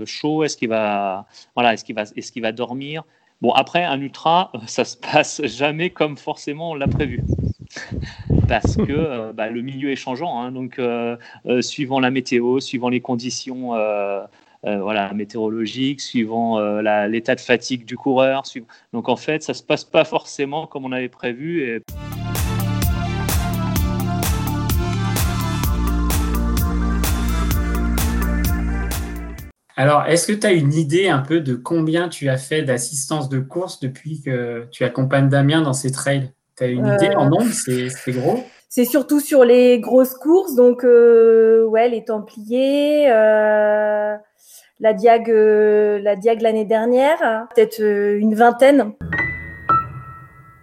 chaud? 0.06 0.44
Est-ce 0.44 0.56
qu'il 0.56 0.68
va, 0.68 1.26
voilà, 1.54 1.74
est-ce 1.74 1.84
qu'il 1.84 1.94
va, 1.94 2.02
est-ce 2.02 2.32
qu'il 2.32 2.42
va 2.42 2.52
dormir? 2.52 3.04
Bon, 3.40 3.52
après, 3.52 3.84
un 3.84 4.00
ultra, 4.00 4.52
ça 4.66 4.84
se 4.84 4.96
passe 4.96 5.42
jamais 5.44 5.90
comme 5.90 6.16
forcément 6.16 6.70
on 6.70 6.74
l'a 6.74 6.88
prévu. 6.88 7.22
Parce 8.48 8.76
que 8.76 9.32
bah, 9.32 9.48
le 9.48 9.62
milieu 9.62 9.90
est 9.90 9.96
changeant. 9.96 10.38
Hein. 10.40 10.52
donc, 10.52 10.80
suivant 11.60 12.00
la 12.00 12.10
météo, 12.10 12.60
suivant 12.60 12.88
les 12.88 13.00
conditions 13.00 13.72
voilà, 14.62 15.12
météorologiques, 15.14 16.00
suivant 16.00 16.58
l'état 17.08 17.34
de 17.34 17.40
fatigue 17.40 17.84
du 17.84 17.96
coureur. 17.96 18.42
Donc, 18.92 19.08
en 19.08 19.16
fait, 19.16 19.42
ça 19.42 19.54
se 19.54 19.62
passe 19.62 19.84
pas 19.84 20.04
forcément 20.04 20.66
comme 20.66 20.84
on 20.84 20.92
avait 20.92 21.08
prévu. 21.08 21.82
Alors, 29.76 30.04
est-ce 30.06 30.28
que 30.28 30.32
tu 30.32 30.46
as 30.46 30.52
une 30.52 30.72
idée 30.72 31.08
un 31.08 31.18
peu 31.18 31.40
de 31.40 31.54
combien 31.54 32.08
tu 32.08 32.28
as 32.28 32.36
fait 32.36 32.62
d'assistance 32.62 33.28
de 33.28 33.40
course 33.40 33.80
depuis 33.80 34.22
que 34.22 34.68
tu 34.70 34.84
accompagnes 34.84 35.28
Damien 35.28 35.62
dans 35.62 35.72
ses 35.72 35.90
trails? 35.90 36.30
Tu 36.56 36.64
as 36.64 36.68
une 36.68 36.86
idée 36.86 37.10
en 37.16 37.28
nombre? 37.28 37.50
C'est 37.52 38.12
gros? 38.12 38.44
C'est 38.68 38.84
surtout 38.84 39.18
sur 39.18 39.44
les 39.44 39.80
grosses 39.80 40.14
courses, 40.14 40.54
donc 40.54 40.84
euh, 40.84 41.64
ouais, 41.64 41.88
les 41.88 42.04
Templiers, 42.04 43.08
euh, 43.08 44.14
la 44.80 44.92
Diag, 44.92 45.30
euh, 45.30 45.98
la 46.00 46.14
Diag 46.16 46.40
l'année 46.40 46.64
dernière, 46.64 47.46
peut-être 47.54 47.80
une 47.80 48.34
vingtaine. 48.34 48.92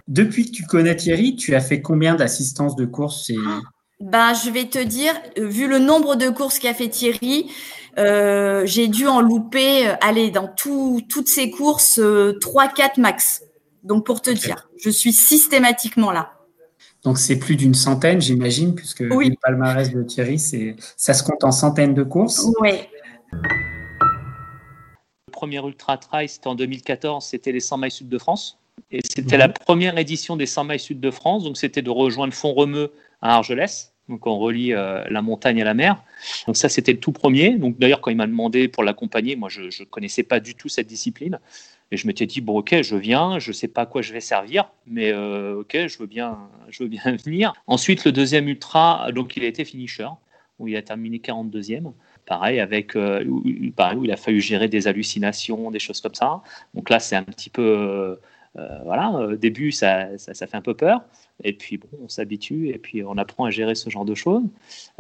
Depuis 0.07 0.45
que 0.45 0.51
tu 0.51 0.63
connais 0.63 0.95
Thierry, 0.95 1.35
tu 1.35 1.55
as 1.55 1.61
fait 1.61 1.81
combien 1.81 2.15
d'assistances 2.15 2.75
de 2.75 2.85
course 2.85 3.31
ben, 4.01 4.33
Je 4.33 4.49
vais 4.49 4.65
te 4.65 4.79
dire, 4.79 5.13
vu 5.37 5.69
le 5.69 5.79
nombre 5.79 6.15
de 6.15 6.29
courses 6.29 6.59
qu'a 6.59 6.73
fait 6.73 6.89
Thierry, 6.89 7.49
euh, 7.97 8.65
j'ai 8.65 8.87
dû 8.87 9.07
en 9.07 9.21
louper, 9.21 9.87
euh, 9.87 9.95
aller 10.01 10.31
dans 10.31 10.47
toutes 10.47 11.27
ces 11.27 11.51
courses, 11.51 11.99
euh, 11.99 12.37
3-4 12.39 12.99
max. 12.99 13.43
Donc, 13.83 14.05
pour 14.05 14.21
te 14.21 14.29
dire, 14.29 14.69
je 14.77 14.89
suis 14.89 15.11
systématiquement 15.11 16.11
là. 16.11 16.33
Donc, 17.03 17.17
c'est 17.17 17.39
plus 17.39 17.55
d'une 17.55 17.73
centaine, 17.73 18.21
j'imagine, 18.21 18.75
puisque 18.75 18.99
le 18.99 19.35
palmarès 19.41 19.91
de 19.91 20.03
Thierry, 20.03 20.39
ça 20.39 21.13
se 21.13 21.23
compte 21.23 21.43
en 21.43 21.51
centaines 21.51 21.95
de 21.95 22.03
courses. 22.03 22.45
Oui. 22.59 22.73
Le 23.31 25.31
premier 25.31 25.65
Ultra 25.65 25.97
Trail, 25.97 26.29
c'était 26.29 26.47
en 26.47 26.55
2014, 26.55 27.25
c'était 27.25 27.51
les 27.51 27.59
100 27.59 27.79
miles 27.79 27.91
sud 27.91 28.07
de 28.07 28.17
France. 28.19 28.59
Et 28.91 28.99
c'était 29.03 29.37
la 29.37 29.49
première 29.49 29.97
édition 29.97 30.35
des 30.35 30.45
100 30.45 30.65
miles 30.65 30.79
sud 30.79 30.99
de 30.99 31.11
France. 31.11 31.43
Donc, 31.43 31.57
c'était 31.57 31.81
de 31.81 31.89
rejoindre 31.89 32.33
Font-Romeu 32.33 32.91
à 33.21 33.35
Argelès. 33.35 33.90
Donc, 34.11 34.27
on 34.27 34.37
relie 34.37 34.73
euh, 34.73 35.03
la 35.09 35.21
montagne 35.21 35.61
à 35.61 35.65
la 35.65 35.73
mer. 35.73 36.03
Donc, 36.45 36.57
ça, 36.57 36.67
c'était 36.67 36.91
le 36.91 36.99
tout 36.99 37.13
premier. 37.13 37.51
Donc, 37.57 37.79
d'ailleurs, 37.79 38.01
quand 38.01 38.11
il 38.11 38.17
m'a 38.17 38.27
demandé 38.27 38.67
pour 38.67 38.83
l'accompagner, 38.83 39.37
moi, 39.37 39.47
je 39.47 39.61
ne 39.61 39.85
connaissais 39.85 40.23
pas 40.23 40.41
du 40.41 40.53
tout 40.53 40.67
cette 40.67 40.87
discipline. 40.87 41.39
Et 41.91 41.97
je 41.97 42.05
m'étais 42.07 42.25
dit, 42.25 42.41
bon, 42.41 42.57
ok, 42.57 42.81
je 42.81 42.95
viens, 42.97 43.39
je 43.39 43.49
ne 43.49 43.53
sais 43.53 43.69
pas 43.69 43.83
à 43.83 43.85
quoi 43.85 44.01
je 44.01 44.11
vais 44.11 44.19
servir, 44.19 44.69
mais 44.85 45.11
euh, 45.11 45.61
ok, 45.61 45.87
je 45.87 45.97
veux, 45.97 46.07
bien, 46.07 46.37
je 46.69 46.83
veux 46.83 46.89
bien 46.89 47.15
venir. 47.25 47.53
Ensuite, 47.67 48.03
le 48.03 48.11
deuxième 48.11 48.49
ultra, 48.49 49.11
donc, 49.13 49.37
il 49.37 49.43
a 49.45 49.47
été 49.47 49.63
finisher, 49.63 50.07
où 50.59 50.67
il 50.67 50.75
a 50.75 50.81
terminé 50.81 51.17
42e 51.19 51.93
pareil, 52.25 52.59
avec, 52.59 52.95
euh, 52.95 53.25
où, 53.25 53.41
il 53.45 54.11
a 54.11 54.17
fallu 54.17 54.41
gérer 54.41 54.67
des 54.67 54.87
hallucinations, 54.87 55.71
des 55.71 55.79
choses 55.79 56.01
comme 56.01 56.13
ça. 56.13 56.41
Donc 56.73 56.89
là, 56.89 56.99
c'est 56.99 57.15
un 57.15 57.23
petit 57.23 57.49
peu, 57.49 58.19
voilà, 58.55 59.11
au 59.11 59.35
début, 59.35 59.71
ça, 59.71 60.17
ça, 60.17 60.47
fait 60.47 60.57
un 60.57 60.61
peu 60.61 60.73
peur. 60.73 61.01
Et 61.43 61.53
puis, 61.53 61.77
bon, 61.77 61.87
on 62.03 62.09
s'habitue 62.09 62.69
et 62.69 62.77
puis 62.77 63.03
on 63.03 63.17
apprend 63.17 63.45
à 63.45 63.49
gérer 63.49 63.75
ce 63.75 63.89
genre 63.89 64.05
de 64.05 64.13
choses. 64.13 64.43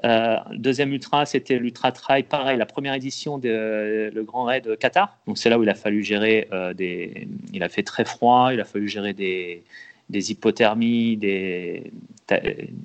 Euh, 0.05 0.37
deuxième 0.55 0.91
ultra, 0.93 1.25
c'était 1.25 1.59
l'Ultra 1.59 1.91
Trail, 1.91 2.23
pareil, 2.23 2.57
la 2.57 2.65
première 2.65 2.93
édition 2.93 3.37
de 3.37 4.11
le 4.13 4.23
Grand 4.23 4.45
Raid 4.45 4.77
Qatar. 4.77 5.17
Donc, 5.27 5.37
c'est 5.37 5.49
là 5.49 5.59
où 5.59 5.63
il 5.63 5.69
a 5.69 5.75
fallu 5.75 6.03
gérer 6.03 6.47
euh, 6.51 6.73
des. 6.73 7.27
Il 7.53 7.63
a 7.63 7.69
fait 7.69 7.83
très 7.83 8.05
froid, 8.05 8.53
il 8.53 8.59
a 8.59 8.65
fallu 8.65 8.87
gérer 8.87 9.13
des, 9.13 9.63
des 10.09 10.31
hypothermies, 10.31 11.17
des, 11.17 11.91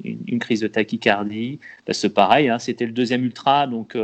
une, 0.05 0.39
crise 0.39 0.61
de 0.61 0.69
tachycardie. 0.69 1.61
Parce 1.85 2.03
que 2.03 2.09
pareil, 2.09 2.49
hein, 2.49 2.59
c'était 2.59 2.87
le 2.87 2.93
deuxième 2.93 3.25
ultra, 3.25 3.67
donc 3.67 3.97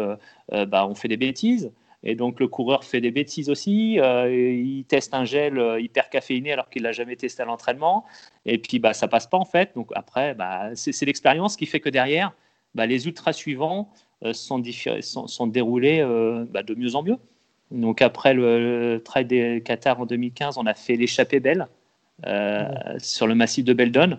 bah, 0.50 0.86
on 0.86 0.94
fait 0.94 1.08
des 1.08 1.16
bêtises. 1.16 1.70
Et 2.04 2.14
donc 2.14 2.40
le 2.40 2.48
coureur 2.48 2.84
fait 2.84 3.00
des 3.00 3.10
bêtises 3.10 3.48
aussi. 3.48 4.00
Euh, 4.00 4.32
il 4.32 4.84
teste 4.84 5.14
un 5.14 5.24
gel 5.24 5.58
euh, 5.58 5.80
hyper 5.80 6.10
caféiné 6.10 6.52
alors 6.52 6.68
qu'il 6.68 6.82
l'a 6.82 6.92
jamais 6.92 7.16
testé 7.16 7.42
à 7.42 7.46
l'entraînement. 7.46 8.04
Et 8.44 8.58
puis 8.58 8.78
bah 8.78 8.92
ça 8.92 9.08
passe 9.08 9.26
pas 9.26 9.38
en 9.38 9.44
fait. 9.44 9.72
Donc 9.74 9.90
après, 9.94 10.34
bah, 10.34 10.70
c'est 10.74 11.06
l'expérience 11.06 11.56
qui 11.56 11.66
fait 11.66 11.80
que 11.80 11.88
derrière, 11.88 12.32
bah, 12.74 12.86
les 12.86 13.06
ultras 13.06 13.32
suivants 13.32 13.90
euh, 14.24 14.32
sont, 14.32 14.62
sont, 15.00 15.26
sont, 15.28 15.46
déroulés 15.46 16.02
bah, 16.50 16.62
de 16.62 16.74
mieux 16.74 16.96
en 16.96 17.02
mieux. 17.02 17.18
Donc 17.70 18.02
après 18.02 18.34
le, 18.34 19.00
trail 19.04 19.24
des 19.24 19.62
Qatar 19.64 20.00
en 20.00 20.06
2015, 20.06 20.58
on 20.58 20.66
a 20.66 20.74
fait 20.74 20.96
l'échappée 20.96 21.40
belle 21.40 21.68
sur 22.98 23.26
le 23.26 23.34
massif 23.34 23.64
de 23.64 23.72
Beldon. 23.72 24.18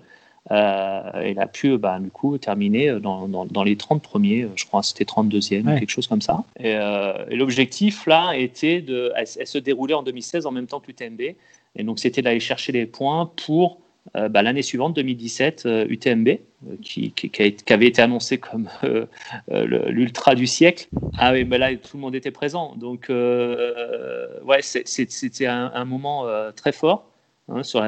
Euh, 0.52 1.24
il 1.26 1.40
a 1.40 1.48
pu 1.48 1.78
bah, 1.78 2.00
du 2.00 2.10
coup 2.10 2.38
terminer 2.38 3.00
dans, 3.00 3.28
dans, 3.28 3.64
les 3.64 3.78
30 3.78 4.04
premiers, 4.04 4.48
je 4.56 4.66
crois 4.66 4.84
c'était 4.84 5.06
32e, 5.06 5.80
quelque 5.80 5.90
chose 5.90 6.08
comme 6.08 6.22
ça. 6.22 6.44
Et, 6.60 6.76
euh, 6.76 7.26
l'objectif 7.32 8.06
là 8.08 8.34
était 8.36 8.82
de, 8.82 9.12
elle, 9.16 9.28
se 9.28 9.58
déroulait 9.58 9.94
en 9.94 10.04
2016 10.04 10.46
en 10.46 10.52
même 10.52 10.68
temps 10.68 10.82
que 10.82 10.88
l'UTMB, 10.88 11.22
et 11.22 11.84
donc 11.84 12.00
c'était 12.00 12.22
d'aller 12.22 12.42
chercher 12.42 12.74
les 12.74 12.86
points 12.86 13.32
pour 13.46 13.80
euh, 14.18 14.28
bah, 14.28 14.42
l'année 14.42 14.64
suivante, 14.64 14.94
2017, 14.98 15.66
UTMB, 15.88 16.30
qui, 16.82 17.12
qui, 17.12 17.30
qui, 17.30 17.74
avait 17.74 17.88
été 17.88 18.02
annoncé 18.02 18.38
comme 18.38 18.68
l'ultra 19.50 20.36
du 20.36 20.46
siècle. 20.46 20.88
Ah 21.18 21.32
oui, 21.32 21.46
bah 21.46 21.58
là 21.58 21.74
tout 21.76 21.96
le 21.96 22.02
monde 22.02 22.16
était 22.16 22.32
présent, 22.32 22.76
donc 22.76 23.08
ouais, 23.10 24.60
c'était 24.62 25.48
un, 25.48 25.72
un, 25.74 25.86
moment 25.86 26.26
très 26.54 26.74
fort. 26.74 27.13
Hein, 27.50 27.64
sur 27.64 27.84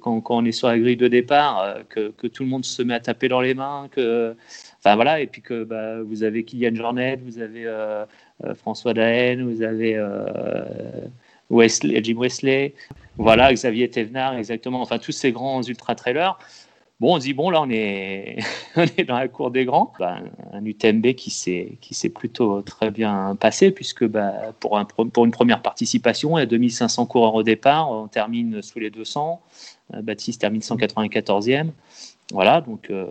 quand, 0.00 0.22
on 0.30 0.44
est 0.44 0.52
sur 0.52 0.68
la 0.68 0.78
grille 0.78 0.96
de 0.96 1.08
départ, 1.08 1.60
euh, 1.60 1.82
que, 1.88 2.26
tout 2.28 2.44
le 2.44 2.48
monde 2.48 2.64
se 2.64 2.82
met 2.82 2.94
à 2.94 3.00
taper 3.00 3.26
dans 3.26 3.40
les 3.40 3.52
mains, 3.52 3.88
que, 3.90 4.36
enfin 4.78 4.94
voilà, 4.94 5.20
et 5.20 5.26
puis 5.26 5.42
que 5.42 5.64
bah, 5.64 6.00
vous 6.02 6.22
avez 6.22 6.44
Kylian 6.44 6.76
Jornet, 6.76 7.18
vous 7.24 7.40
avez 7.40 7.66
euh, 7.66 8.04
euh, 8.44 8.54
François 8.54 8.94
Daen, 8.94 9.42
vous 9.42 9.62
avez 9.62 10.00
Wesley, 11.50 12.02
Jim 12.04 12.16
Wesley, 12.18 12.74
voilà, 13.16 13.52
Xavier 13.52 13.90
Thévenard, 13.90 14.36
exactement, 14.36 14.80
enfin 14.80 14.98
tous 14.98 15.12
ces 15.12 15.32
grands 15.32 15.62
ultra-trailers. 15.62 16.38
Bon, 17.02 17.16
on 17.16 17.18
dit, 17.18 17.34
bon, 17.34 17.50
là, 17.50 17.60
on 17.60 17.68
est, 17.68 18.36
on 18.76 18.82
est 18.82 19.02
dans 19.02 19.18
la 19.18 19.26
cour 19.26 19.50
des 19.50 19.64
grands. 19.64 19.92
Ben, 19.98 20.22
un 20.52 20.64
UTMB 20.64 21.14
qui 21.14 21.30
s'est 21.30 22.08
plutôt 22.14 22.62
très 22.62 22.92
bien 22.92 23.36
passé, 23.40 23.72
puisque 23.72 24.06
bah, 24.06 24.52
pour, 24.60 24.78
un, 24.78 24.84
pour 24.84 25.24
une 25.24 25.32
première 25.32 25.62
participation, 25.62 26.38
il 26.38 26.42
y 26.42 26.44
a 26.44 26.46
2500 26.46 27.06
coureurs 27.06 27.34
au 27.34 27.42
départ, 27.42 27.90
on 27.90 28.06
termine 28.06 28.62
sous 28.62 28.78
les 28.78 28.90
200. 28.90 29.42
Euh, 29.94 30.02
Baptiste 30.02 30.42
termine 30.42 30.60
194e. 30.60 31.70
Voilà, 32.30 32.60
donc 32.60 32.88
euh, 32.92 33.06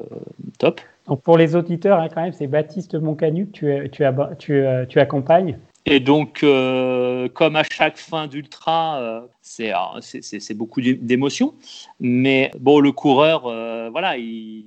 top. 0.57 0.79
Donc 1.07 1.21
pour 1.21 1.37
les 1.37 1.57
auditeurs, 1.57 1.99
hein, 1.99 2.07
quand 2.07 2.21
même, 2.21 2.31
c'est 2.31 2.47
Baptiste 2.47 2.95
Moncanuc 2.95 3.51
que 3.51 3.87
tu, 3.87 3.89
tu, 3.89 4.05
tu, 4.39 4.53
euh, 4.53 4.85
tu 4.85 5.01
accompagnes. 5.01 5.57
Et 5.85 5.99
donc, 5.99 6.43
euh, 6.43 7.27
comme 7.29 7.55
à 7.55 7.63
chaque 7.63 7.97
fin 7.97 8.27
d'ultra, 8.27 8.99
euh, 8.99 9.21
c'est 9.41 10.53
beaucoup 10.53 10.81
d'émotions. 10.81 11.55
Mais 11.99 12.51
bon, 12.59 12.79
le 12.79 12.91
coureur, 12.91 13.47
euh, 13.47 13.89
voilà, 13.89 14.17
il, 14.17 14.65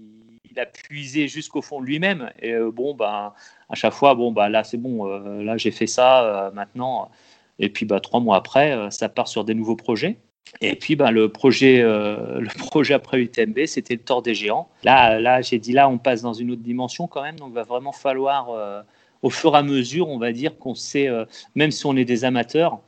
a 0.56 0.66
puisé 0.66 1.26
jusqu'au 1.26 1.62
fond 1.62 1.80
de 1.80 1.86
lui-même. 1.86 2.30
Et 2.40 2.54
bon, 2.72 2.94
ben, 2.94 3.32
à 3.68 3.74
chaque 3.74 3.92
fois, 3.92 4.14
bon, 4.14 4.30
bah, 4.30 4.48
là, 4.48 4.62
c'est 4.62 4.76
bon, 4.76 5.04
là, 5.04 5.56
j'ai 5.56 5.72
fait 5.72 5.88
ça 5.88 6.52
maintenant. 6.54 7.10
Et 7.58 7.68
puis, 7.68 7.86
bah, 7.86 7.98
trois 7.98 8.20
mois 8.20 8.36
après, 8.36 8.88
ça 8.90 9.08
part 9.08 9.26
sur 9.26 9.44
des 9.44 9.54
nouveaux 9.54 9.74
projets. 9.74 10.16
Et 10.60 10.76
puis, 10.76 10.94
bah, 10.94 11.10
le, 11.10 11.28
projet, 11.28 11.82
le 11.82 12.58
projet 12.58 12.94
après 12.94 13.20
UTMB, 13.20 13.66
c'était 13.66 13.94
le 13.94 14.00
Tour 14.00 14.22
des 14.22 14.36
Géants. 14.36 14.68
Là, 14.84 15.18
là 15.18 15.42
j'ai 15.42 15.58
dit, 15.58 15.72
là, 15.72 15.88
on 15.88 15.98
passe 15.98 16.22
dans 16.22 16.34
une 16.34 16.52
autre 16.52 16.62
dimension 16.62 17.08
quand 17.08 17.22
même. 17.22 17.36
Donc, 17.36 17.48
il 17.50 17.54
va 17.54 17.64
vraiment 17.64 17.92
falloir 17.92 18.84
au 19.24 19.30
fur 19.30 19.54
et 19.54 19.58
à 19.58 19.62
mesure, 19.62 20.10
on 20.10 20.18
va 20.18 20.32
dire 20.32 20.58
qu'on 20.58 20.74
sait, 20.74 21.08
euh, 21.08 21.24
même 21.54 21.70
si 21.70 21.86
on 21.86 21.96
est 21.96 22.04
des 22.04 22.26
amateurs, 22.26 22.80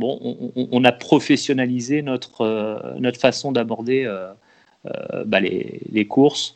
on, 0.00 0.84
a 0.84 0.92
professionnalisé 0.92 2.02
notre, 2.02 2.42
euh, 2.42 3.12
façon 3.18 3.50
d'aborder 3.50 4.04
euh, 4.04 4.32
bah, 5.26 5.40
les, 5.40 5.80
les 5.90 6.06
courses. 6.06 6.54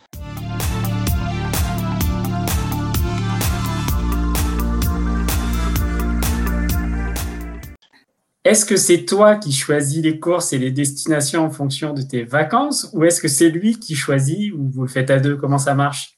Est-ce 8.45 8.64
que 8.64 8.76
c'est 8.76 9.04
toi 9.04 9.35
qui 9.35 9.50
choisis 9.50 10.04
les 10.04 10.21
courses 10.21 10.52
et 10.52 10.59
les 10.59 10.71
destinations 10.71 11.45
en 11.45 11.50
fonction 11.50 11.92
de 11.92 12.02
tes 12.02 12.23
vacances 12.23 12.88
ou 12.92 13.02
est-ce 13.02 13.21
que 13.21 13.26
c'est 13.26 13.49
lui 13.49 13.80
qui 13.80 13.97
choisit 13.97 14.52
ou 14.52 14.71
vous 14.71 14.83
le 14.83 14.88
faites 14.88 15.11
à 15.11 15.18
deux 15.18 15.37
Comment 15.37 15.59
ça 15.59 15.75
marche? 15.75 16.15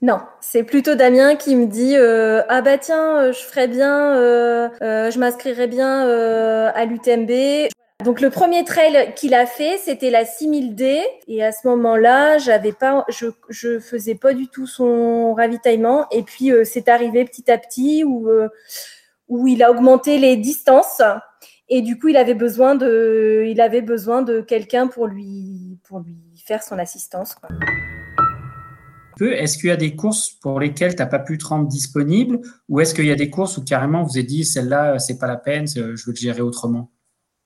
Non, 0.00 0.20
c'est 0.40 0.62
plutôt 0.62 0.94
Damien 0.94 1.34
qui 1.34 1.56
me 1.56 1.66
dit 1.66 1.96
euh, 1.96 2.42
ah 2.48 2.62
bah 2.62 2.78
tiens, 2.78 3.18
euh, 3.18 3.32
je 3.32 3.40
ferais 3.40 3.66
bien, 3.66 4.14
euh, 4.16 4.68
je 4.80 5.18
m'inscrirais 5.18 5.66
bien 5.66 6.02
à 6.68 6.84
l'UTMB. 6.84 7.68
Donc 8.04 8.20
le 8.20 8.30
premier 8.30 8.64
trail 8.64 9.12
qu'il 9.16 9.34
a 9.34 9.44
fait, 9.44 9.76
c'était 9.78 10.10
la 10.10 10.22
6000D 10.22 11.02
et 11.26 11.44
à 11.44 11.50
ce 11.50 11.66
moment-là, 11.66 12.38
j'avais 12.38 12.70
pas, 12.70 13.04
je, 13.08 13.26
je 13.48 13.80
faisais 13.80 14.14
pas 14.14 14.34
du 14.34 14.46
tout 14.46 14.68
son 14.68 15.34
ravitaillement 15.34 16.06
et 16.12 16.22
puis 16.22 16.52
c'est 16.64 16.88
arrivé 16.88 17.24
petit 17.24 17.50
à 17.50 17.58
petit 17.58 18.04
où 18.04 18.28
où 19.26 19.46
il 19.48 19.62
a 19.64 19.70
augmenté 19.72 20.18
les 20.18 20.36
distances 20.36 21.02
et 21.68 21.82
du 21.82 21.98
coup 21.98 22.06
il 22.06 22.16
avait 22.16 22.34
besoin 22.34 22.76
de, 22.76 23.44
il 23.48 23.60
avait 23.60 23.82
besoin 23.82 24.22
de 24.22 24.42
quelqu'un 24.42 24.86
pour 24.86 25.08
lui 25.08 25.76
pour 25.82 25.98
lui 25.98 26.16
faire 26.46 26.62
son 26.62 26.78
assistance. 26.78 27.34
Est-ce 29.26 29.58
qu'il 29.58 29.68
y 29.68 29.72
a 29.72 29.76
des 29.76 29.94
courses 29.96 30.30
pour 30.30 30.60
lesquelles 30.60 30.94
tu 30.94 31.02
n'as 31.02 31.06
pas 31.06 31.18
pu 31.18 31.38
te 31.38 31.46
rendre 31.46 31.68
disponible 31.68 32.40
ou 32.68 32.80
est-ce 32.80 32.94
qu'il 32.94 33.06
y 33.06 33.10
a 33.10 33.16
des 33.16 33.30
courses 33.30 33.56
où 33.58 33.64
carrément 33.64 34.02
vous 34.02 34.16
avez 34.16 34.22
dit 34.22 34.44
celle-là, 34.44 34.98
c'est 34.98 35.18
pas 35.18 35.26
la 35.26 35.36
peine, 35.36 35.66
je 35.66 35.80
veux 35.80 36.12
le 36.12 36.14
gérer 36.14 36.40
autrement? 36.40 36.90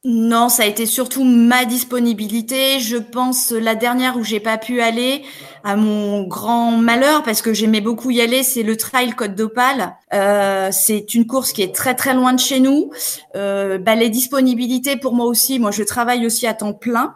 Non, 0.04 0.48
ça 0.48 0.64
a 0.64 0.66
été 0.66 0.84
surtout 0.84 1.22
ma 1.22 1.64
disponibilité. 1.64 2.80
Je 2.80 2.96
pense 2.96 3.52
la 3.52 3.76
dernière 3.76 4.16
où 4.16 4.24
j'ai 4.24 4.40
pas 4.40 4.58
pu 4.58 4.80
aller, 4.80 5.22
à 5.62 5.76
mon 5.76 6.26
grand 6.26 6.72
malheur, 6.72 7.22
parce 7.22 7.40
que 7.40 7.54
j'aimais 7.54 7.80
beaucoup 7.80 8.10
y 8.10 8.20
aller, 8.20 8.42
c'est 8.42 8.64
le 8.64 8.76
Trail 8.76 9.12
Côte 9.12 9.36
d'Opale. 9.36 9.94
Euh, 10.12 10.70
c'est 10.72 11.14
une 11.14 11.28
course 11.28 11.52
qui 11.52 11.62
est 11.62 11.72
très 11.72 11.94
très 11.94 12.14
loin 12.14 12.32
de 12.32 12.40
chez 12.40 12.58
nous. 12.58 12.90
Euh, 13.36 13.78
bah, 13.78 13.94
les 13.94 14.08
disponibilités 14.08 14.96
pour 14.96 15.14
moi 15.14 15.26
aussi. 15.26 15.60
Moi, 15.60 15.70
je 15.70 15.84
travaille 15.84 16.26
aussi 16.26 16.48
à 16.48 16.54
temps 16.54 16.74
plein. 16.74 17.14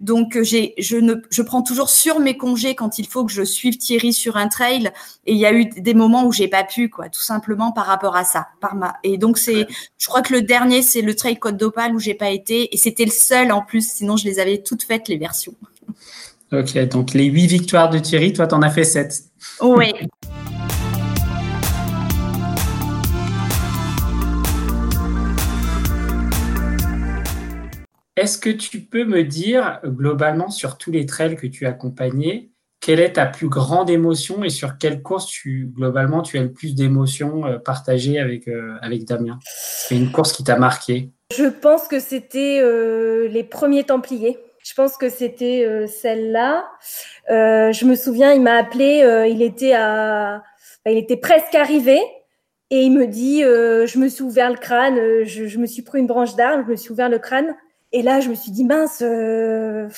Donc 0.00 0.36
euh, 0.36 0.42
j'ai, 0.42 0.74
je 0.78 0.96
ne, 0.96 1.14
je 1.30 1.42
prends 1.42 1.62
toujours 1.62 1.90
sur 1.90 2.20
mes 2.20 2.36
congés 2.36 2.74
quand 2.74 2.98
il 2.98 3.06
faut 3.06 3.24
que 3.24 3.32
je 3.32 3.42
suive 3.42 3.76
Thierry 3.76 4.12
sur 4.12 4.36
un 4.36 4.48
trail. 4.48 4.90
Et 5.26 5.32
il 5.32 5.38
y 5.38 5.46
a 5.46 5.52
eu 5.52 5.66
des 5.66 5.94
moments 5.94 6.24
où 6.24 6.32
j'ai 6.32 6.48
pas 6.48 6.64
pu, 6.64 6.88
quoi, 6.88 7.08
tout 7.08 7.20
simplement 7.20 7.70
par 7.70 7.86
rapport 7.86 8.16
à 8.16 8.24
ça, 8.24 8.48
par 8.60 8.74
ma. 8.74 8.96
Et 9.04 9.18
donc 9.18 9.38
c'est, 9.38 9.66
je 9.98 10.06
crois 10.06 10.22
que 10.22 10.32
le 10.32 10.42
dernier 10.42 10.82
c'est 10.82 11.02
le 11.02 11.14
trail 11.14 11.38
Côte 11.38 11.56
d'Opale 11.56 11.94
où 11.94 11.98
j'ai 11.98 12.14
pas 12.14 12.30
été, 12.30 12.74
et 12.74 12.78
c'était 12.78 13.04
le 13.04 13.10
seul 13.10 13.52
en 13.52 13.62
plus. 13.62 13.86
Sinon 13.86 14.16
je 14.16 14.24
les 14.24 14.38
avais 14.40 14.58
toutes 14.58 14.82
faites 14.82 15.08
les 15.08 15.18
versions. 15.18 15.54
Ok, 16.52 16.76
donc 16.88 17.14
les 17.14 17.26
huit 17.26 17.46
victoires 17.46 17.90
de 17.90 17.98
Thierry, 17.98 18.32
toi, 18.32 18.46
tu 18.46 18.54
en 18.54 18.62
as 18.62 18.70
fait 18.70 18.84
sept. 18.84 19.24
Oui. 19.60 19.92
Est-ce 28.20 28.36
que 28.36 28.50
tu 28.50 28.80
peux 28.80 29.06
me 29.06 29.24
dire, 29.24 29.80
globalement, 29.82 30.50
sur 30.50 30.76
tous 30.76 30.90
les 30.90 31.06
trails 31.06 31.36
que 31.36 31.46
tu 31.46 31.64
as 31.64 31.72
quelle 32.80 33.00
est 33.00 33.14
ta 33.14 33.24
plus 33.24 33.48
grande 33.48 33.88
émotion 33.88 34.44
et 34.44 34.50
sur 34.50 34.76
quelle 34.76 35.00
course, 35.00 35.24
tu, 35.24 35.70
globalement, 35.74 36.20
tu 36.20 36.36
as 36.36 36.42
le 36.42 36.52
plus 36.52 36.74
d'émotions 36.74 37.46
euh, 37.46 37.58
partagées 37.58 38.18
avec, 38.18 38.46
euh, 38.46 38.76
Damien? 39.06 39.38
C'est 39.46 39.96
une 39.96 40.12
course 40.12 40.34
qui 40.34 40.44
t'a 40.44 40.58
marqué 40.58 41.08
Je 41.34 41.46
pense 41.46 41.88
que 41.88 41.98
c'était 41.98 42.60
euh, 42.62 43.26
les 43.28 43.42
premiers 43.42 43.84
Templiers. 43.84 44.36
Je 44.62 44.74
pense 44.74 44.98
que 44.98 45.08
c'était 45.08 45.86
celle-là. 45.86 46.68
je 47.30 47.84
me 47.86 47.94
souviens, 47.94 48.34
il 48.34 48.42
m'a 48.42 48.56
appelé, 48.56 49.02
il 49.30 49.40
était 49.40 49.72
à, 49.72 50.42
il 50.84 50.98
était 50.98 51.16
presque 51.16 51.54
arrivé. 51.54 51.98
Et 52.68 52.82
il 52.82 52.92
me 52.92 53.06
dit, 53.06 53.40
je 53.40 53.98
me 53.98 54.08
suis 54.08 54.22
ouvert 54.22 54.50
le 54.50 54.58
crâne, 54.58 55.24
je, 55.24 55.46
je 55.46 55.58
me 55.58 55.64
suis 55.64 55.80
pris 55.80 55.98
une 55.98 56.06
branche 56.06 56.36
d'arbre, 56.36 56.64
je 56.66 56.72
me 56.72 56.76
suis 56.76 56.92
ouvert 56.92 57.08
le 57.08 57.18
crâne. 57.18 57.56
Et 57.92 58.02
là, 58.02 58.20
je 58.20 58.28
me 58.28 58.34
suis 58.34 58.52
dit, 58.52 58.64
mince, 58.64 59.02
euh, 59.02 59.88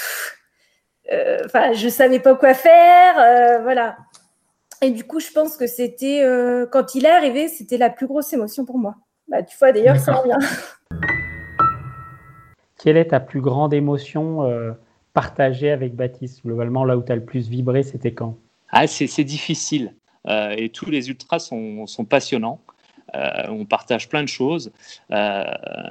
euh, 1.13 1.39
enfin, 1.45 1.73
je 1.75 1.89
savais 1.89 2.21
pas 2.21 2.35
quoi 2.35 2.55
faire, 2.55 3.19
euh, 3.19 3.63
voilà. 3.63 3.99
Et 4.81 4.91
du 4.91 5.05
coup, 5.05 5.21
je 5.21 5.31
pense 5.31 5.57
que 5.57 5.67
c'était, 5.67 6.25
quand 6.73 6.97
il 6.97 7.05
est 7.05 7.11
arrivé, 7.11 7.47
c'était 7.49 7.77
la 7.77 7.89
plus 7.89 8.07
grosse 8.07 8.33
émotion 8.33 8.65
pour 8.65 8.79
moi. 8.79 8.97
Bah, 9.29 9.43
tu 9.43 9.57
vois, 9.57 9.71
d'ailleurs, 9.71 9.99
ça 9.99 10.15
revient. 10.15 10.39
Quelle 12.83 12.97
est 12.97 13.09
ta 13.09 13.21
plus 13.21 13.41
grande 13.41 13.73
émotion 13.75 14.41
partagée 15.15 15.71
avec 15.71 15.95
Baptiste? 15.95 16.45
Globalement, 16.45 16.85
là 16.85 16.97
où 16.97 17.03
tu 17.05 17.13
as 17.13 17.15
le 17.15 17.25
plus 17.25 17.49
vibré, 17.49 17.85
c'était 17.85 18.13
quand? 18.13 18.37
Ah, 18.71 18.89
C'est 18.89 19.23
difficile. 19.23 19.95
et 20.27 20.71
tous 20.71 20.91
les 20.91 21.11
ultras 21.11 21.39
sont, 21.39 21.87
sont 21.87 22.05
passionnants. 22.05 22.61
Euh, 23.15 23.49
on 23.49 23.65
partage 23.65 24.09
plein 24.09 24.23
de 24.23 24.29
choses. 24.29 24.73
Euh, 25.11 25.45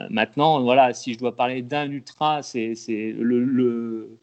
maintenant, 0.10 0.62
voilà, 0.62 0.94
si 0.94 1.14
je 1.14 1.20
dois 1.20 1.36
parler 1.36 1.62
d'un 1.62 1.90
ultra, 1.90 2.42
c'est 2.42 2.76
le, 3.18 4.18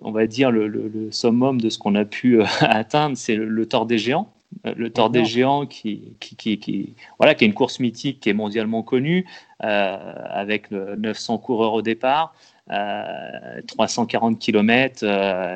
on 0.00 0.10
va 0.12 0.26
dire 0.26 0.50
le, 0.50 1.08
summum 1.10 1.60
de 1.60 1.68
ce 1.68 1.78
qu'on 1.78 1.94
a 1.94 2.04
pu 2.04 2.40
euh, 2.40 2.44
atteindre, 2.60 3.16
c'est 3.16 3.36
le, 3.36 3.66
Tour 3.66 3.86
des 3.86 3.98
Géants. 3.98 4.32
Le 4.64 4.88
Tour 4.90 5.10
des 5.10 5.26
Géants, 5.26 5.66
qui, 5.66 6.16
qui, 6.20 6.94
voilà, 7.18 7.34
qui 7.34 7.44
est 7.44 7.48
une 7.48 7.54
course 7.54 7.80
mythique 7.80 8.20
qui 8.20 8.30
est 8.30 8.34
mondialement 8.34 8.82
connue, 8.82 9.26
avec 9.60 10.70
900 10.70 11.38
coureurs 11.38 11.74
au 11.74 11.82
départ, 11.82 12.34
340 12.66 14.38
km 14.38 15.04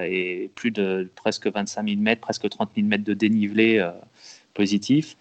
et 0.06 0.50
plus 0.54 0.70
de 0.70 1.10
presque 1.14 1.46
25 1.46 1.88
000 1.88 2.00
mètres, 2.00 2.20
presque 2.20 2.46
30 2.50 2.70
000 2.76 2.86
mètres 2.86 3.04
de 3.04 3.14
dénivelé 3.14 3.82
positif. 4.52 5.16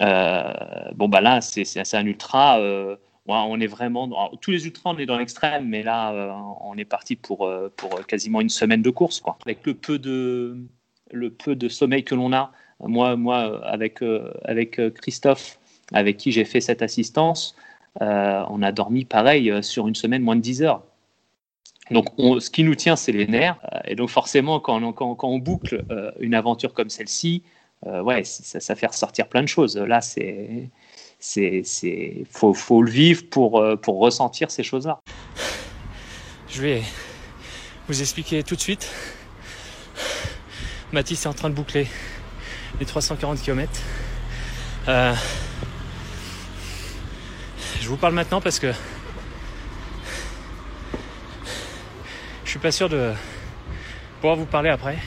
Euh, 0.00 0.52
bon, 0.94 1.08
bah 1.08 1.20
là, 1.20 1.40
c'est 1.40 1.94
un 1.94 2.06
ultra. 2.06 2.60
Euh, 2.60 2.96
on 3.26 3.60
est 3.60 3.66
vraiment. 3.66 4.08
tous 4.40 4.50
les 4.50 4.66
ultras, 4.66 4.90
on 4.90 4.98
est 4.98 5.06
dans 5.06 5.18
l'extrême, 5.18 5.68
mais 5.68 5.82
là, 5.82 6.12
euh, 6.12 6.32
on 6.60 6.76
est 6.76 6.84
parti 6.84 7.16
pour, 7.16 7.50
quasiment 8.08 8.40
une 8.40 8.48
semaine 8.48 8.82
de 8.82 8.90
course. 8.90 9.20
Quoi. 9.20 9.38
Avec 9.44 9.64
le 9.66 9.74
peu 9.74 9.98
de, 9.98 11.68
sommeil 11.68 12.04
que 12.04 12.14
l'on 12.14 12.32
a, 12.32 12.52
moi, 12.80 13.16
moi 13.16 13.64
avec, 13.66 14.02
Christophe, 14.94 15.58
avec 15.92 16.16
qui 16.16 16.32
j'ai 16.32 16.44
fait 16.44 16.60
cette 16.60 16.82
assistance, 16.82 17.54
on 18.00 18.62
a 18.62 18.72
dormi 18.72 19.04
pareil 19.04 19.62
sur 19.62 19.88
une 19.88 19.94
semaine, 19.94 20.22
moins 20.22 20.36
de 20.36 20.40
10 20.40 20.62
heures. 20.62 20.82
Donc, 21.90 22.06
ce 22.18 22.48
qui 22.48 22.64
nous 22.64 22.74
tient, 22.74 22.96
c'est 22.96 23.12
les 23.12 23.26
nerfs. 23.26 23.58
Et 23.84 23.94
donc, 23.94 24.08
forcément, 24.08 24.60
quand 24.60 24.80
on, 25.24 25.38
boucle 25.38 25.84
une 26.18 26.34
aventure 26.34 26.72
comme 26.72 26.88
celle-ci, 26.88 27.42
ouais, 27.84 28.24
ça, 28.24 28.60
ça, 28.60 28.74
fait 28.74 28.86
ressortir 28.86 29.28
plein 29.28 29.42
de 29.42 29.48
choses. 29.48 29.76
Là, 29.76 30.00
c'est, 30.00 30.70
c'est, 31.22 31.62
c'est, 31.64 32.24
faut, 32.30 32.52
faut 32.52 32.82
le 32.82 32.90
vivre 32.90 33.22
pour, 33.30 33.60
euh, 33.60 33.76
pour 33.76 34.00
ressentir 34.00 34.50
ces 34.50 34.64
choses-là. 34.64 35.00
Je 36.48 36.60
vais 36.60 36.82
vous 37.86 38.00
expliquer 38.00 38.42
tout 38.42 38.56
de 38.56 38.60
suite. 38.60 38.90
Mathis 40.92 41.24
est 41.24 41.28
en 41.28 41.32
train 41.32 41.48
de 41.48 41.54
boucler 41.54 41.86
les 42.80 42.86
340 42.86 43.40
km. 43.40 43.70
Euh, 44.88 45.14
je 47.80 47.88
vous 47.88 47.96
parle 47.96 48.14
maintenant 48.14 48.40
parce 48.40 48.58
que 48.58 48.72
je 52.44 52.50
suis 52.50 52.58
pas 52.58 52.72
sûr 52.72 52.88
de 52.88 53.12
pouvoir 54.20 54.36
vous 54.36 54.44
parler 54.44 54.70
après. 54.70 54.98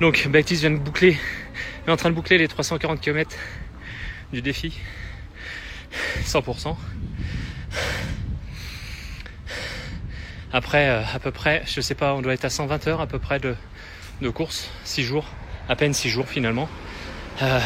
Donc 0.00 0.28
Baptiste 0.28 0.60
vient 0.60 0.70
de 0.70 0.76
boucler, 0.76 1.18
est 1.86 1.90
en 1.90 1.96
train 1.96 2.10
de 2.10 2.14
boucler 2.14 2.38
les 2.38 2.46
340 2.46 3.00
km 3.00 3.34
du 4.32 4.42
défi. 4.42 4.78
100%. 6.22 6.76
Après, 10.52 10.88
euh, 10.88 11.02
à 11.12 11.18
peu 11.18 11.32
près, 11.32 11.64
je 11.66 11.80
sais 11.80 11.96
pas, 11.96 12.14
on 12.14 12.22
doit 12.22 12.32
être 12.32 12.44
à 12.44 12.50
120 12.50 12.86
heures 12.86 13.00
à 13.00 13.08
peu 13.08 13.18
près 13.18 13.40
de, 13.40 13.56
course, 14.30 14.70
6 14.84 15.02
jours, 15.02 15.26
à 15.68 15.74
peine 15.74 15.92
6 15.92 16.08
jours 16.10 16.28
finalement. 16.28 16.68
Euh, 17.42 17.60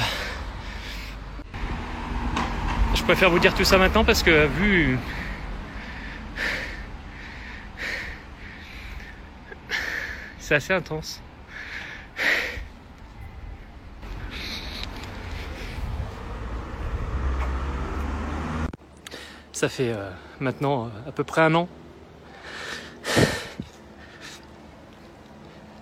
je 2.95 3.03
préfère 3.03 3.29
vous 3.29 3.41
dire 3.41 3.55
tout 3.55 3.65
ça 3.65 3.77
maintenant 3.77 4.05
parce 4.05 4.23
que 4.23 4.47
vu 4.47 4.99
c'est 10.39 10.55
assez 10.55 10.73
intense. 10.73 11.21
Ça 19.53 19.69
fait 19.69 19.93
euh, 19.93 20.11
maintenant 20.41 20.87
euh, 20.87 21.09
à 21.09 21.13
peu 21.13 21.25
près 21.25 21.43
un 21.43 21.55
an 21.55 21.69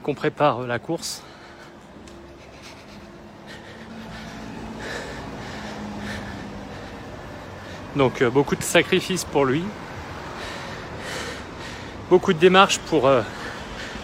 qu'on 0.02 0.14
prépare 0.14 0.62
la 0.62 0.80
course. 0.80 1.22
Donc 7.94 8.22
euh, 8.22 8.30
beaucoup 8.30 8.56
de 8.56 8.62
sacrifices 8.62 9.24
pour 9.24 9.44
lui, 9.44 9.62
beaucoup 12.08 12.32
de 12.32 12.38
démarches 12.38 12.78
pour 12.80 13.08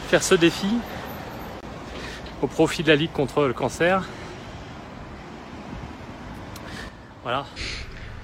faire 0.08 0.22
ce 0.22 0.36
défi 0.36 0.68
au 2.40 2.46
profit 2.46 2.84
de 2.84 2.88
la 2.88 2.96
Ligue 2.96 3.12
contre 3.12 3.44
le 3.44 3.52
cancer. 3.52 4.08
Voilà. 7.24 7.44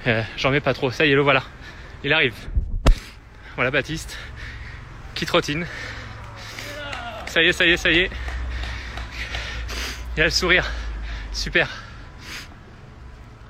Euh, 0.07 0.23
j'en 0.37 0.51
mets 0.51 0.61
pas 0.61 0.75
trop. 0.75 0.91
Ça 0.91 1.07
y 1.07 1.13
est, 1.13 1.15
le 1.15 1.21
voilà. 1.21 1.43
Il 2.05 2.13
arrive. 2.13 2.35
Voilà 3.55 3.71
Baptiste 3.71 4.19
qui 5.15 5.27
trottine. 5.27 5.67
Ça 7.27 7.43
y 7.43 7.49
est, 7.49 7.53
ça 7.53 7.65
y 7.65 7.71
est, 7.71 7.77
ça 7.77 7.91
y 7.91 7.99
est. 8.01 8.11
Il 10.17 10.23
a 10.23 10.25
le 10.25 10.31
sourire. 10.31 10.71
Super. 11.33 11.69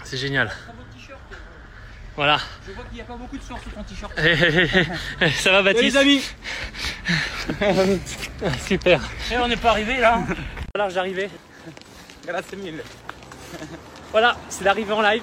C'est 0.04 0.16
génial. 0.16 0.52
Voilà. 2.14 2.38
Je 2.66 2.72
vois 2.72 2.84
qu'il 2.84 2.94
n'y 2.94 3.00
a 3.00 3.04
pas 3.04 3.16
beaucoup 3.16 3.38
de 3.38 3.42
sueur 3.42 3.58
sur 3.58 3.72
ton 3.72 3.82
t-shirt. 3.82 4.12
ça 5.34 5.52
va 5.52 5.62
Baptiste 5.62 5.94
Les 5.94 5.96
amis 5.96 6.22
Super. 8.66 9.00
Et 9.30 9.38
on 9.38 9.48
n'est 9.48 9.56
pas 9.56 9.70
arrivé 9.70 9.98
là 9.98 10.22
Voilà, 10.74 10.90
j'arrivais. 10.90 11.30
Grâce 12.26 12.52
mille. 12.52 12.82
Voilà, 14.10 14.36
c'est 14.50 14.64
l'arrivée 14.64 14.92
en 14.92 15.00
live. 15.00 15.22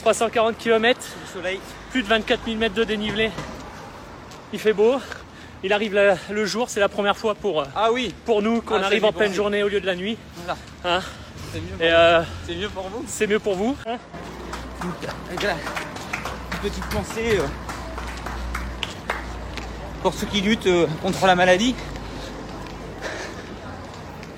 340 0.00 0.56
km, 0.58 1.00
soleil. 1.32 1.60
plus 1.90 2.02
de 2.02 2.08
24 2.08 2.44
000 2.46 2.56
mètres 2.56 2.74
de 2.74 2.84
dénivelé. 2.84 3.30
Il 4.52 4.58
fait 4.58 4.72
beau. 4.72 4.96
Il 5.62 5.72
arrive 5.74 5.94
le 6.30 6.46
jour, 6.46 6.70
c'est 6.70 6.80
la 6.80 6.88
première 6.88 7.18
fois 7.18 7.34
pour, 7.34 7.60
euh, 7.60 7.64
ah 7.76 7.92
oui. 7.92 8.14
pour 8.24 8.40
nous 8.40 8.62
qu'on 8.62 8.76
Ah, 8.82 8.86
arrive 8.86 9.02
c'est 9.02 9.08
en 9.08 9.12
pleine 9.12 9.34
journée 9.34 9.62
au 9.62 9.68
lieu 9.68 9.80
de 9.80 9.86
la 9.86 9.94
nuit. 9.94 10.16
Voilà. 10.36 10.58
Hein 10.84 11.02
C'est 11.52 11.60
mieux, 11.60 11.66
pour 11.76 11.82
Et 11.86 11.90
euh, 11.92 12.22
c'est 12.46 12.54
mieux 12.56 12.68
pour 12.70 12.88
vous. 12.88 13.04
c'est 13.06 13.26
mieux 13.26 13.38
pour 13.38 13.54
vous. 13.56 13.76
hein 13.86 13.98
Une 14.82 16.58
petite 16.62 16.86
pensée 16.86 17.38
euh, 17.38 17.46
pour 20.02 20.14
ceux 20.14 20.26
qui 20.26 20.40
luttent 20.40 20.66
euh, 20.66 20.86
contre 21.02 21.26
la 21.26 21.34
maladie. 21.34 21.74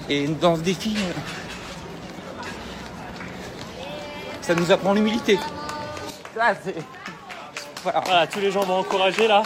Et 0.08 0.26
dans 0.26 0.56
ce 0.56 0.62
défi, 0.62 0.96
euh, 0.98 1.12
ça 4.42 4.54
nous 4.54 4.70
apprend 4.70 4.92
l'humilité. 4.92 5.38
Voilà. 6.34 6.56
Voilà, 7.82 8.26
tous 8.26 8.40
les 8.40 8.50
gens 8.50 8.60
vont 8.60 8.78
encourager 8.78 9.26
là. 9.26 9.42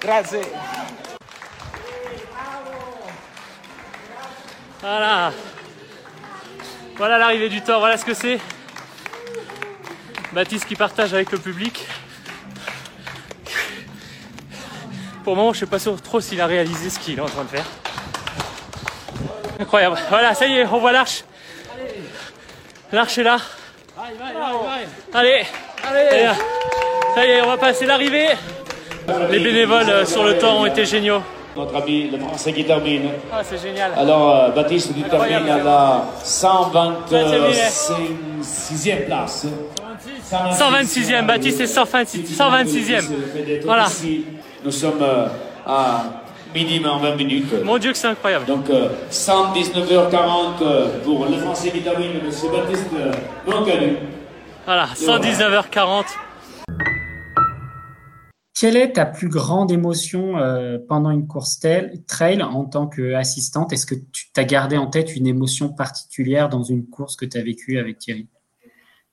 Grazie. 0.00 0.36
Voilà. 4.80 5.32
Voilà 6.96 7.18
l'arrivée 7.18 7.48
du 7.48 7.60
Thor, 7.62 7.80
voilà 7.80 7.96
ce 7.96 8.04
que 8.04 8.14
c'est. 8.14 8.40
Baptiste 10.32 10.66
qui 10.66 10.74
partage 10.74 11.14
avec 11.14 11.30
le 11.30 11.38
public. 11.38 11.86
Pour 15.24 15.34
le 15.34 15.40
moment, 15.40 15.52
je 15.52 15.60
sais 15.60 15.66
pas 15.66 15.78
trop 15.78 16.20
s'il 16.20 16.40
a 16.40 16.46
réalisé 16.46 16.90
ce 16.90 16.98
qu'il 16.98 17.18
est 17.18 17.22
en 17.22 17.26
train 17.26 17.44
de 17.44 17.48
faire. 17.48 17.66
Incroyable. 19.60 19.98
Voilà, 20.08 20.34
ça 20.34 20.46
y 20.46 20.54
est, 20.58 20.66
on 20.66 20.78
voit 20.78 20.92
l'arche. 20.92 21.24
L'arche 22.92 23.18
est 23.18 23.22
là. 23.22 23.36
Allez, 25.12 25.42
allez, 25.86 26.28
ça 27.14 27.26
y 27.26 27.30
est, 27.30 27.42
on 27.42 27.48
va 27.48 27.56
passer 27.58 27.84
l'arrivée. 27.84 28.28
Les 29.30 29.38
bénévoles 29.40 29.88
euh, 29.90 30.04
sur 30.06 30.22
le 30.24 30.38
temps 30.38 30.60
ont 30.60 30.66
été 30.66 30.84
géniaux. 30.84 31.20
Notre 31.56 31.74
ami 31.76 32.10
le 32.10 32.18
français 32.18 32.52
qui 32.52 32.64
termine. 32.64 33.08
Ah, 33.32 33.40
c'est 33.42 33.58
génial. 33.60 33.92
Alors, 33.96 34.30
euh, 34.34 34.48
Baptiste, 34.50 34.92
tu 34.94 35.02
termines 35.02 35.48
à 35.48 35.58
la 35.58 36.04
126e 36.24 39.06
place. 39.06 39.46
126e, 40.30 41.26
Baptiste 41.26 41.60
est 41.60 41.74
126e. 41.74 43.04
Voilà. 43.64 43.86
Nous 44.64 44.70
sommes 44.70 45.02
euh, 45.02 45.26
à 45.66 46.04
minimum 46.54 47.00
20 47.02 47.16
minutes. 47.16 47.64
Mon 47.64 47.78
Dieu 47.78 47.92
que 47.92 47.98
c'est 47.98 48.08
incroyable. 48.08 48.46
Donc 48.46 48.66
119h40 49.10 51.02
pour 51.04 51.26
le 51.26 51.36
français 51.38 51.70
qui 51.70 51.80
termine, 51.80 52.10
M. 52.10 52.30
Baptiste 52.52 52.86
Moncanu. 53.46 53.96
Voilà, 54.64 54.86
119h40. 54.94 56.04
Quelle 58.60 58.76
est 58.76 58.94
ta 58.94 59.06
plus 59.06 59.28
grande 59.28 59.70
émotion 59.70 60.36
euh, 60.36 60.78
pendant 60.88 61.10
une 61.10 61.28
course 61.28 61.60
trail 62.08 62.42
en 62.42 62.64
tant 62.64 62.88
qu'assistante? 62.88 63.72
Est-ce 63.72 63.86
que 63.86 63.94
tu 63.94 64.32
t'as 64.32 64.42
gardé 64.42 64.76
en 64.76 64.88
tête 64.88 65.14
une 65.14 65.28
émotion 65.28 65.68
particulière 65.68 66.48
dans 66.48 66.64
une 66.64 66.84
course 66.88 67.14
que 67.14 67.24
tu 67.24 67.38
as 67.38 67.42
vécue 67.42 67.78
avec 67.78 67.98
Thierry? 67.98 68.26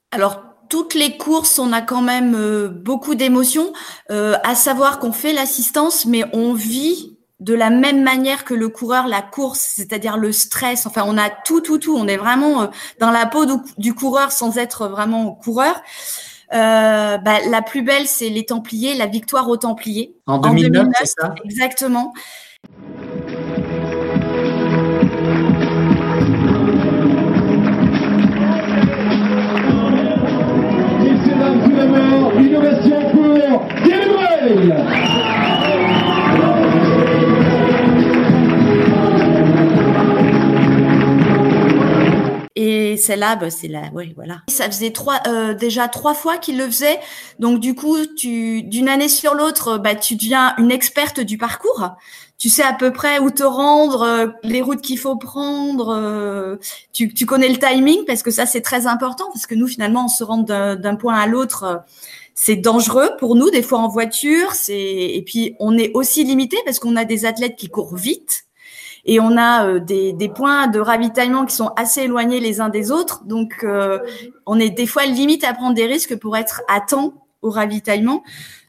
Alors, 0.10 0.42
toutes 0.68 0.96
les 0.96 1.18
courses, 1.18 1.60
on 1.60 1.74
a 1.74 1.82
quand 1.82 2.02
même 2.02 2.34
euh, 2.34 2.70
beaucoup 2.70 3.14
d'émotions, 3.14 3.72
euh, 4.10 4.36
à 4.44 4.56
savoir 4.56 4.98
qu'on 4.98 5.12
fait 5.12 5.32
l'assistance, 5.32 6.08
mais 6.08 6.24
on 6.34 6.54
vit 6.54 7.15
de 7.40 7.54
la 7.54 7.70
même 7.70 8.02
manière 8.02 8.46
que 8.46 8.54
le 8.54 8.70
coureur 8.70 9.08
la 9.08 9.22
course, 9.22 9.60
c'est-à-dire 9.60 10.18
le 10.18 10.32
stress. 10.32 10.86
Enfin, 10.86 11.04
on 11.06 11.18
a 11.18 11.30
tout, 11.30 11.62
tout, 11.62 11.78
tout. 11.78 11.96
On 11.96 12.08
est 12.08 12.18
vraiment 12.18 12.70
dans 13.00 13.12
la 13.12 13.26
peau 13.26 13.46
du 13.78 13.94
coureur 13.94 14.32
sans 14.32 14.58
être 14.58 14.88
vraiment 14.88 15.32
coureur. 15.32 15.82
Euh, 16.54 17.18
bah, 17.18 17.40
la 17.50 17.62
plus 17.62 17.82
belle, 17.82 18.08
c'est 18.08 18.30
les 18.30 18.46
Templiers, 18.46 18.96
la 18.96 19.08
victoire 19.08 19.50
aux 19.50 19.58
Templiers. 19.58 20.16
En 20.28 20.38
2009, 20.38 20.88
c'est 21.00 21.06
ça? 21.08 21.36
Exactement. 21.44 22.14
Innovation 32.38 33.10
pour 33.12 33.66
Et 42.96 42.98
celle-là, 42.98 43.38
c'est 43.50 43.68
la, 43.68 43.90
ouais, 43.92 44.14
voilà. 44.16 44.38
Ça 44.48 44.68
faisait 44.68 44.94
euh, 45.28 45.54
déjà 45.54 45.90
trois 45.90 46.14
fois 46.14 46.38
qu'il 46.38 46.58
le 46.58 46.66
faisait. 46.68 46.98
Donc 47.40 47.60
du 47.60 47.76
coup, 47.76 47.98
tu, 48.06 48.64
d'une 48.64 48.88
année 48.88 49.10
sur 49.10 49.34
l'autre, 49.34 49.78
bah, 49.78 49.96
tu 49.96 50.16
deviens 50.16 50.56
une 50.60 50.72
experte 50.72 51.20
du 51.20 51.38
parcours. 51.38 51.90
Tu 52.38 52.48
sais 52.48 52.64
à 52.64 52.72
peu 52.72 52.94
près 52.94 53.20
où 53.20 53.32
te 53.32 53.44
rendre, 53.44 54.04
euh, 54.04 54.28
les 54.44 54.62
routes 54.62 54.80
qu'il 54.80 54.98
faut 54.98 55.18
prendre. 55.18 55.90
Euh, 55.90 56.56
tu, 56.94 57.10
connais 57.26 57.50
le 57.50 57.58
timing 57.58 58.06
parce 58.08 58.24
que 58.24 58.32
ça 58.32 58.46
c'est 58.46 58.62
très 58.62 58.88
important 58.88 59.26
parce 59.34 59.46
que 59.46 59.56
nous 59.56 59.68
finalement 59.68 60.06
on 60.06 60.10
se 60.10 60.24
rend 60.24 60.38
d'un 60.38 60.96
point 60.96 61.16
à 61.16 61.28
l'autre 61.28 61.84
c'est 62.34 62.56
dangereux 62.56 63.10
pour 63.20 63.36
nous 63.36 63.50
des 63.50 63.62
fois 63.62 63.80
en 63.80 63.90
voiture 63.90 64.54
et 64.70 65.24
puis 65.26 65.56
on 65.60 65.78
est 65.78 65.92
aussi 65.94 66.24
limité 66.24 66.58
parce 66.66 66.80
qu'on 66.80 66.96
a 66.96 67.04
des 67.04 67.26
athlètes 67.26 67.58
qui 67.58 67.68
courent 67.68 67.96
vite 67.96 68.46
et 69.06 69.20
on 69.20 69.38
a 69.38 69.68
euh, 69.68 69.80
des, 69.80 70.14
des, 70.14 70.30
points 70.30 70.68
de 70.68 70.80
ravitaillement 70.80 71.46
qui 71.46 71.56
sont 71.56 71.72
assez 71.76 72.02
éloignés 72.02 72.40
les 72.40 72.60
uns 72.60 72.70
des 72.70 72.92
autres. 72.92 73.24
Donc, 73.26 73.64
euh, 73.64 74.00
on 74.46 74.60
est 74.60 74.72
des 74.72 74.88
fois 74.88 75.06
limite 75.06 75.44
à 75.44 75.54
prendre 75.54 75.76
des 75.76 75.86
risques 75.86 76.18
pour 76.18 76.36
être 76.36 76.64
à 76.68 76.82
temps 76.82 77.14
au 77.42 77.52
ravitaillement. 77.52 78.24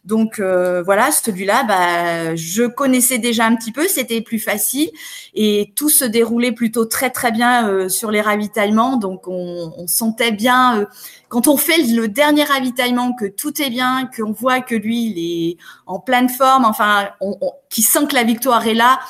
Donc 0.05 0.38
euh, 0.38 0.85
voilà, 0.85 1.11
celui-là, 1.11 1.64
bah, 1.64 2.37
je 2.37 2.62
connaissais 2.62 3.18
déjà 3.18 3.44
un 3.44 3.57
petit 3.57 3.72
peu, 3.72 3.88
c'était 3.88 4.20
plus 4.20 4.38
facile 4.38 4.88
et 5.35 5.72
tout 5.75 5.88
se 5.88 6.05
déroulait 6.05 6.53
plutôt 6.53 6.85
très 6.85 7.11
très 7.11 7.33
bien 7.33 7.88
sur 7.88 8.12
les 8.12 8.20
ravitaillements. 8.20 8.99
Donc 8.99 9.27
on, 9.27 9.72
on 9.77 9.87
sentait 9.88 10.31
bien 10.31 10.87
quand 11.29 11.49
on 11.49 11.57
fait 11.57 11.79
le 11.79 12.07
dernier 12.07 12.44
ravitaillement 12.44 13.14
que 13.14 13.25
tout 13.25 13.61
est 13.61 13.70
bien, 13.70 14.09
qu'on 14.16 14.31
voit 14.31 14.61
que 14.61 14.77
lui 14.77 15.07
il 15.11 15.18
est 15.18 15.57
en 15.87 15.99
pleine 15.99 16.29
forme, 16.29 16.64
enfin, 16.64 17.09
on, 17.20 17.37
qui 17.68 17.83
sent 17.83 18.07
que 18.09 18.14
la 18.14 18.22
victoire 18.22 18.64
est 18.68 18.75
là. 18.75 19.01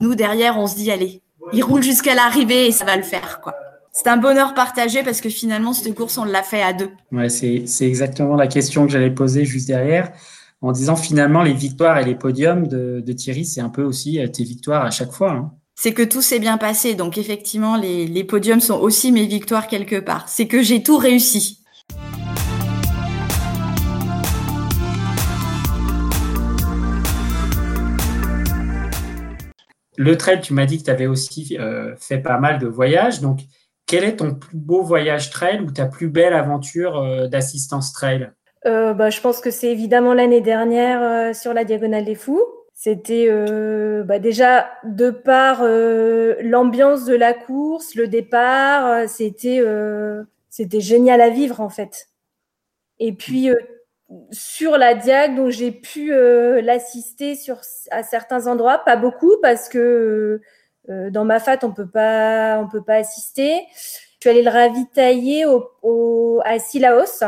Nous, 0.00 0.14
derrière, 0.14 0.58
on 0.58 0.66
se 0.66 0.76
dit, 0.76 0.90
allez, 0.90 1.20
il 1.52 1.62
roule 1.62 1.82
jusqu'à 1.82 2.14
l'arrivée 2.14 2.66
et 2.66 2.72
ça 2.72 2.84
va 2.84 2.96
le 2.96 3.02
faire, 3.02 3.40
quoi. 3.40 3.54
C'est 3.92 4.06
un 4.06 4.16
bonheur 4.16 4.54
partagé 4.54 5.02
parce 5.02 5.20
que 5.20 5.28
finalement, 5.28 5.72
cette 5.72 5.94
course, 5.94 6.16
on 6.16 6.24
l'a 6.24 6.42
fait 6.42 6.62
à 6.62 6.72
deux. 6.72 6.90
Ouais, 7.10 7.28
c'est, 7.28 7.64
exactement 7.80 8.36
la 8.36 8.46
question 8.46 8.86
que 8.86 8.92
j'allais 8.92 9.10
poser 9.10 9.44
juste 9.44 9.66
derrière. 9.66 10.12
En 10.62 10.72
disant 10.72 10.94
finalement, 10.94 11.42
les 11.42 11.54
victoires 11.54 11.98
et 11.98 12.04
les 12.04 12.14
podiums 12.14 12.68
de, 12.68 13.12
Thierry, 13.12 13.44
c'est 13.44 13.60
un 13.60 13.68
peu 13.68 13.82
aussi 13.82 14.20
euh, 14.20 14.28
tes 14.28 14.44
victoires 14.44 14.84
à 14.84 14.90
chaque 14.90 15.10
fois. 15.10 15.32
Hein. 15.32 15.52
C'est 15.74 15.92
que 15.92 16.02
tout 16.02 16.22
s'est 16.22 16.38
bien 16.38 16.56
passé. 16.56 16.94
Donc, 16.94 17.18
effectivement, 17.18 17.76
les, 17.76 18.06
les 18.06 18.24
podiums 18.24 18.60
sont 18.60 18.78
aussi 18.78 19.10
mes 19.10 19.26
victoires 19.26 19.66
quelque 19.66 19.98
part. 19.98 20.28
C'est 20.28 20.46
que 20.46 20.62
j'ai 20.62 20.82
tout 20.82 20.98
réussi. 20.98 21.59
Le 30.00 30.16
trail, 30.16 30.40
tu 30.40 30.54
m'as 30.54 30.64
dit 30.64 30.78
que 30.78 30.84
tu 30.84 30.90
avais 30.90 31.06
aussi 31.06 31.58
euh, 31.60 31.94
fait 31.98 32.20
pas 32.20 32.38
mal 32.38 32.58
de 32.58 32.66
voyages. 32.66 33.20
Donc, 33.20 33.40
quel 33.84 34.02
est 34.02 34.16
ton 34.16 34.34
plus 34.34 34.56
beau 34.56 34.82
voyage 34.82 35.28
trail 35.28 35.60
ou 35.60 35.70
ta 35.70 35.84
plus 35.84 36.08
belle 36.08 36.32
aventure 36.32 36.96
euh, 36.96 37.26
d'assistance 37.26 37.92
trail? 37.92 38.30
Euh, 38.64 38.94
bah, 38.94 39.10
Je 39.10 39.20
pense 39.20 39.42
que 39.42 39.50
c'est 39.50 39.70
évidemment 39.70 40.14
l'année 40.14 40.40
dernière 40.40 41.36
sur 41.36 41.52
la 41.52 41.64
Diagonale 41.64 42.06
des 42.06 42.14
Fous. 42.14 42.42
C'était 42.72 43.28
bah, 44.06 44.18
déjà 44.18 44.70
de 44.84 45.10
par 45.10 45.62
l'ambiance 45.62 47.04
de 47.04 47.14
la 47.14 47.34
course, 47.34 47.94
le 47.94 48.08
départ, 48.08 49.06
c'était 49.06 49.62
c'était 50.48 50.80
génial 50.80 51.20
à 51.20 51.28
vivre 51.28 51.60
en 51.60 51.68
fait. 51.68 52.08
Et 52.98 53.12
puis 53.12 53.50
sur 54.32 54.76
la 54.76 54.94
Diag, 54.94 55.36
donc 55.36 55.50
j'ai 55.50 55.70
pu 55.70 56.12
euh, 56.12 56.60
l'assister 56.60 57.34
sur 57.34 57.60
à 57.90 58.02
certains 58.02 58.46
endroits, 58.46 58.78
pas 58.78 58.96
beaucoup 58.96 59.36
parce 59.40 59.68
que 59.68 60.40
euh, 60.88 61.10
dans 61.10 61.24
ma 61.24 61.38
fat 61.38 61.58
on 61.62 61.72
peut 61.72 61.88
pas 61.88 62.58
on 62.60 62.68
peut 62.68 62.82
pas 62.82 62.96
assister. 62.96 63.60
Je 63.72 64.28
suis 64.28 64.30
allée 64.30 64.42
le 64.42 64.50
ravitailler 64.50 65.46
au, 65.46 66.40
à 66.44 66.58
Silaos 66.58 67.24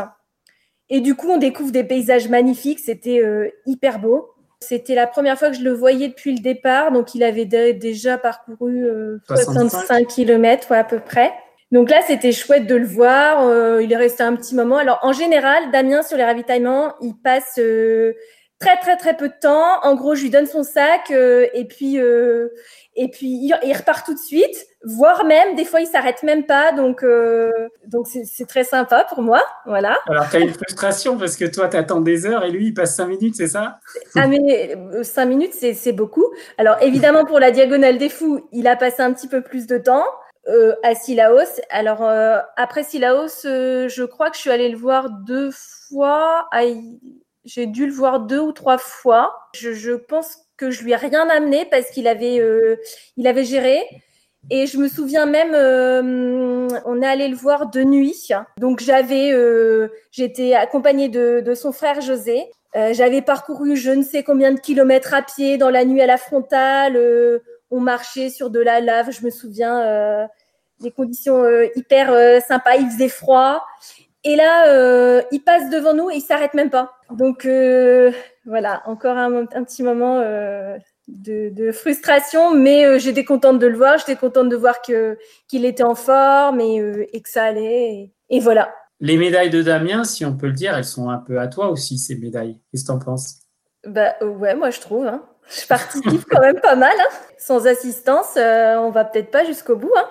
et 0.89 0.99
du 1.01 1.15
coup 1.15 1.29
on 1.29 1.37
découvre 1.37 1.71
des 1.71 1.83
paysages 1.83 2.29
magnifiques. 2.29 2.79
C'était 2.79 3.19
euh, 3.19 3.49
hyper 3.65 3.99
beau. 3.99 4.29
C'était 4.59 4.95
la 4.95 5.07
première 5.07 5.37
fois 5.37 5.49
que 5.49 5.57
je 5.57 5.63
le 5.63 5.73
voyais 5.73 6.07
depuis 6.07 6.33
le 6.33 6.41
départ, 6.41 6.91
donc 6.93 7.15
il 7.15 7.23
avait 7.23 7.45
déjà 7.45 8.17
parcouru 8.17 8.87
65 9.27 10.07
km 10.07 10.71
à 10.71 10.85
peu 10.85 10.99
près. 11.01 11.33
Donc 11.73 11.89
là, 11.89 12.01
c'était 12.05 12.31
chouette 12.31 12.67
de 12.67 12.75
le 12.75 12.85
voir. 12.85 13.47
Euh, 13.47 13.81
il 13.81 13.91
est 13.91 13.97
resté 13.97 14.21
un 14.21 14.35
petit 14.35 14.53
moment. 14.53 14.77
Alors 14.77 14.99
en 15.01 15.11
général, 15.11 15.71
Damien 15.71 16.03
sur 16.03 16.17
les 16.17 16.23
ravitaillements, 16.23 16.93
il 17.01 17.15
passe 17.15 17.55
euh, 17.57 18.13
très 18.59 18.77
très 18.77 18.95
très 18.95 19.17
peu 19.17 19.27
de 19.27 19.33
temps. 19.41 19.81
En 19.81 19.95
gros, 19.95 20.13
je 20.13 20.21
lui 20.21 20.29
donne 20.29 20.45
son 20.45 20.61
sac 20.61 21.09
euh, 21.09 21.47
et 21.55 21.65
puis 21.65 21.97
et 22.95 23.07
puis 23.07 23.49
il, 23.63 23.73
repart 23.75 24.05
tout 24.05 24.13
de 24.13 24.19
suite. 24.19 24.67
Voire 24.85 25.25
même 25.25 25.55
des 25.55 25.65
fois, 25.65 25.81
il 25.81 25.87
s'arrête 25.87 26.21
même 26.21 26.45
pas. 26.45 26.73
Donc 26.73 27.03
donc 27.87 28.05
c'est 28.05 28.47
très 28.47 28.65
sympa 28.65 29.07
pour 29.09 29.23
moi. 29.23 29.41
Voilà. 29.65 29.97
Alors 30.07 30.29
tu 30.29 30.35
as 30.35 30.41
une 30.41 30.53
frustration 30.53 31.17
parce 31.17 31.35
que 31.35 31.45
toi, 31.45 31.69
tu 31.69 31.77
attends 31.77 32.01
des 32.01 32.27
heures 32.27 32.45
et 32.45 32.51
lui, 32.51 32.67
il 32.67 32.73
passe 32.75 32.95
cinq 32.95 33.07
minutes, 33.07 33.35
c'est 33.35 33.47
ça? 33.47 33.79
Ah 34.15 34.27
mais 34.27 34.77
cinq 35.01 35.25
minutes, 35.25 35.53
c'est 35.55 35.93
beaucoup. 35.93 36.27
Alors 36.59 36.75
évidemment 36.83 37.25
pour 37.25 37.39
la 37.39 37.49
diagonale 37.49 37.97
des 37.97 38.09
fous, 38.09 38.47
il 38.51 38.67
a 38.67 38.75
passé 38.75 39.01
un 39.01 39.11
petit 39.11 39.27
peu 39.27 39.41
plus 39.41 39.65
de 39.65 39.79
temps 39.79 40.05
euh, 40.47 40.75
à 40.83 40.93
Silaos. 40.95 41.61
Alors 41.69 42.03
euh, 42.03 42.39
après 42.57 42.83
Silaos, 42.83 43.45
euh, 43.45 43.87
je 43.87 44.03
crois 44.03 44.29
que 44.29 44.35
je 44.35 44.41
suis 44.41 44.51
allée 44.51 44.69
le 44.69 44.77
voir 44.77 45.09
deux 45.09 45.51
fois. 45.51 46.49
J'ai 47.45 47.65
dû 47.65 47.85
le 47.85 47.93
voir 47.93 48.21
deux 48.21 48.39
ou 48.39 48.51
trois 48.51 48.77
fois. 48.77 49.33
Je, 49.55 49.73
je 49.73 49.91
pense 49.93 50.37
que 50.57 50.69
je 50.71 50.83
lui 50.83 50.91
ai 50.91 50.95
rien 50.95 51.29
amené 51.29 51.65
parce 51.65 51.89
qu'il 51.91 52.07
avait, 52.07 52.39
euh, 52.39 52.77
il 53.17 53.27
avait 53.27 53.43
géré. 53.43 53.81
Et 54.49 54.67
je 54.67 54.77
me 54.77 54.89
souviens 54.89 55.25
même, 55.25 55.53
euh, 55.53 56.67
on 56.85 57.01
est 57.01 57.07
allé 57.07 57.29
le 57.29 57.35
voir 57.35 57.69
de 57.69 57.81
nuit. 57.81 58.27
Donc 58.57 58.81
j'avais, 58.81 59.31
j'étais 60.11 60.53
accompagnée 60.53 61.07
de, 61.07 61.39
de, 61.39 61.53
son 61.53 61.71
frère 61.71 62.01
José. 62.01 62.51
j'avais 62.91 63.21
parcouru 63.21 63.77
je 63.77 63.91
ne 63.91 64.03
sais 64.03 64.23
combien 64.23 64.51
de 64.51 64.59
kilomètres 64.59 65.13
à 65.13 65.21
pied 65.21 65.57
dans 65.57 65.69
la 65.69 65.85
nuit 65.85 66.01
à 66.01 66.07
la 66.07 66.17
frontale 66.17 66.97
on 67.73 67.79
marchait 67.79 68.29
sur 68.29 68.51
de 68.51 68.59
la 68.59 68.79
lave, 68.79 69.09
je 69.09 69.25
me 69.25 69.31
souviens, 69.31 69.81
euh, 69.81 70.27
des 70.79 70.91
conditions 70.91 71.43
euh, 71.43 71.65
hyper 71.75 72.11
euh, 72.11 72.39
sympas, 72.39 72.75
il 72.75 72.87
faisait 72.87 73.09
froid. 73.09 73.65
Et 74.23 74.35
là, 74.35 74.67
euh, 74.67 75.21
il 75.31 75.43
passe 75.43 75.69
devant 75.71 75.93
nous 75.93 76.11
et 76.11 76.15
il 76.15 76.21
s'arrête 76.21 76.53
même 76.53 76.69
pas. 76.69 76.93
Donc 77.09 77.45
euh, 77.45 78.11
voilà, 78.45 78.83
encore 78.85 79.17
un, 79.17 79.41
un 79.41 79.63
petit 79.63 79.81
moment 79.81 80.19
euh, 80.19 80.77
de, 81.07 81.49
de, 81.49 81.71
frustration, 81.71 82.53
mais 82.53 82.99
j'étais 82.99 83.25
contente 83.25 83.57
de 83.57 83.67
le 83.67 83.75
voir. 83.75 83.97
J'étais 83.97 84.15
contente 84.15 84.49
de 84.49 84.55
voir 84.55 84.81
que 84.81 85.17
qu'il 85.47 85.65
était 85.65 85.83
en 85.83 85.95
forme 85.95 86.61
et, 86.61 87.09
et 87.11 87.21
que 87.21 87.29
ça 87.29 87.43
allait. 87.43 87.91
Et, 87.95 88.13
et, 88.29 88.39
voilà. 88.39 88.73
Les 88.99 89.17
médailles 89.17 89.49
de 89.49 89.63
Damien, 89.63 90.03
si 90.03 90.25
on 90.25 90.37
peut 90.37 90.47
le 90.47 90.53
dire, 90.53 90.77
elles 90.77 90.85
sont 90.85 91.09
un 91.09 91.17
peu 91.17 91.39
à 91.39 91.47
toi 91.47 91.69
aussi 91.69 91.97
ces 91.97 92.15
médailles. 92.15 92.59
Qu'est-ce 92.71 92.83
que 92.83 92.91
t'en 92.93 92.99
penses? 92.99 93.39
Bah 93.85 94.13
ouais, 94.21 94.55
moi 94.55 94.69
je 94.69 94.79
trouve. 94.79 95.07
Hein. 95.07 95.25
Je 95.49 95.67
participe 95.67 96.25
quand 96.29 96.41
même 96.41 96.59
pas 96.59 96.75
mal. 96.75 96.95
Hein. 96.99 97.13
Sans 97.37 97.67
assistance, 97.67 98.35
euh, 98.37 98.75
on 98.77 98.91
va 98.91 99.05
peut-être 99.05 99.31
pas 99.31 99.43
jusqu'au 99.45 99.75
bout. 99.75 99.91
Hein. 99.97 100.07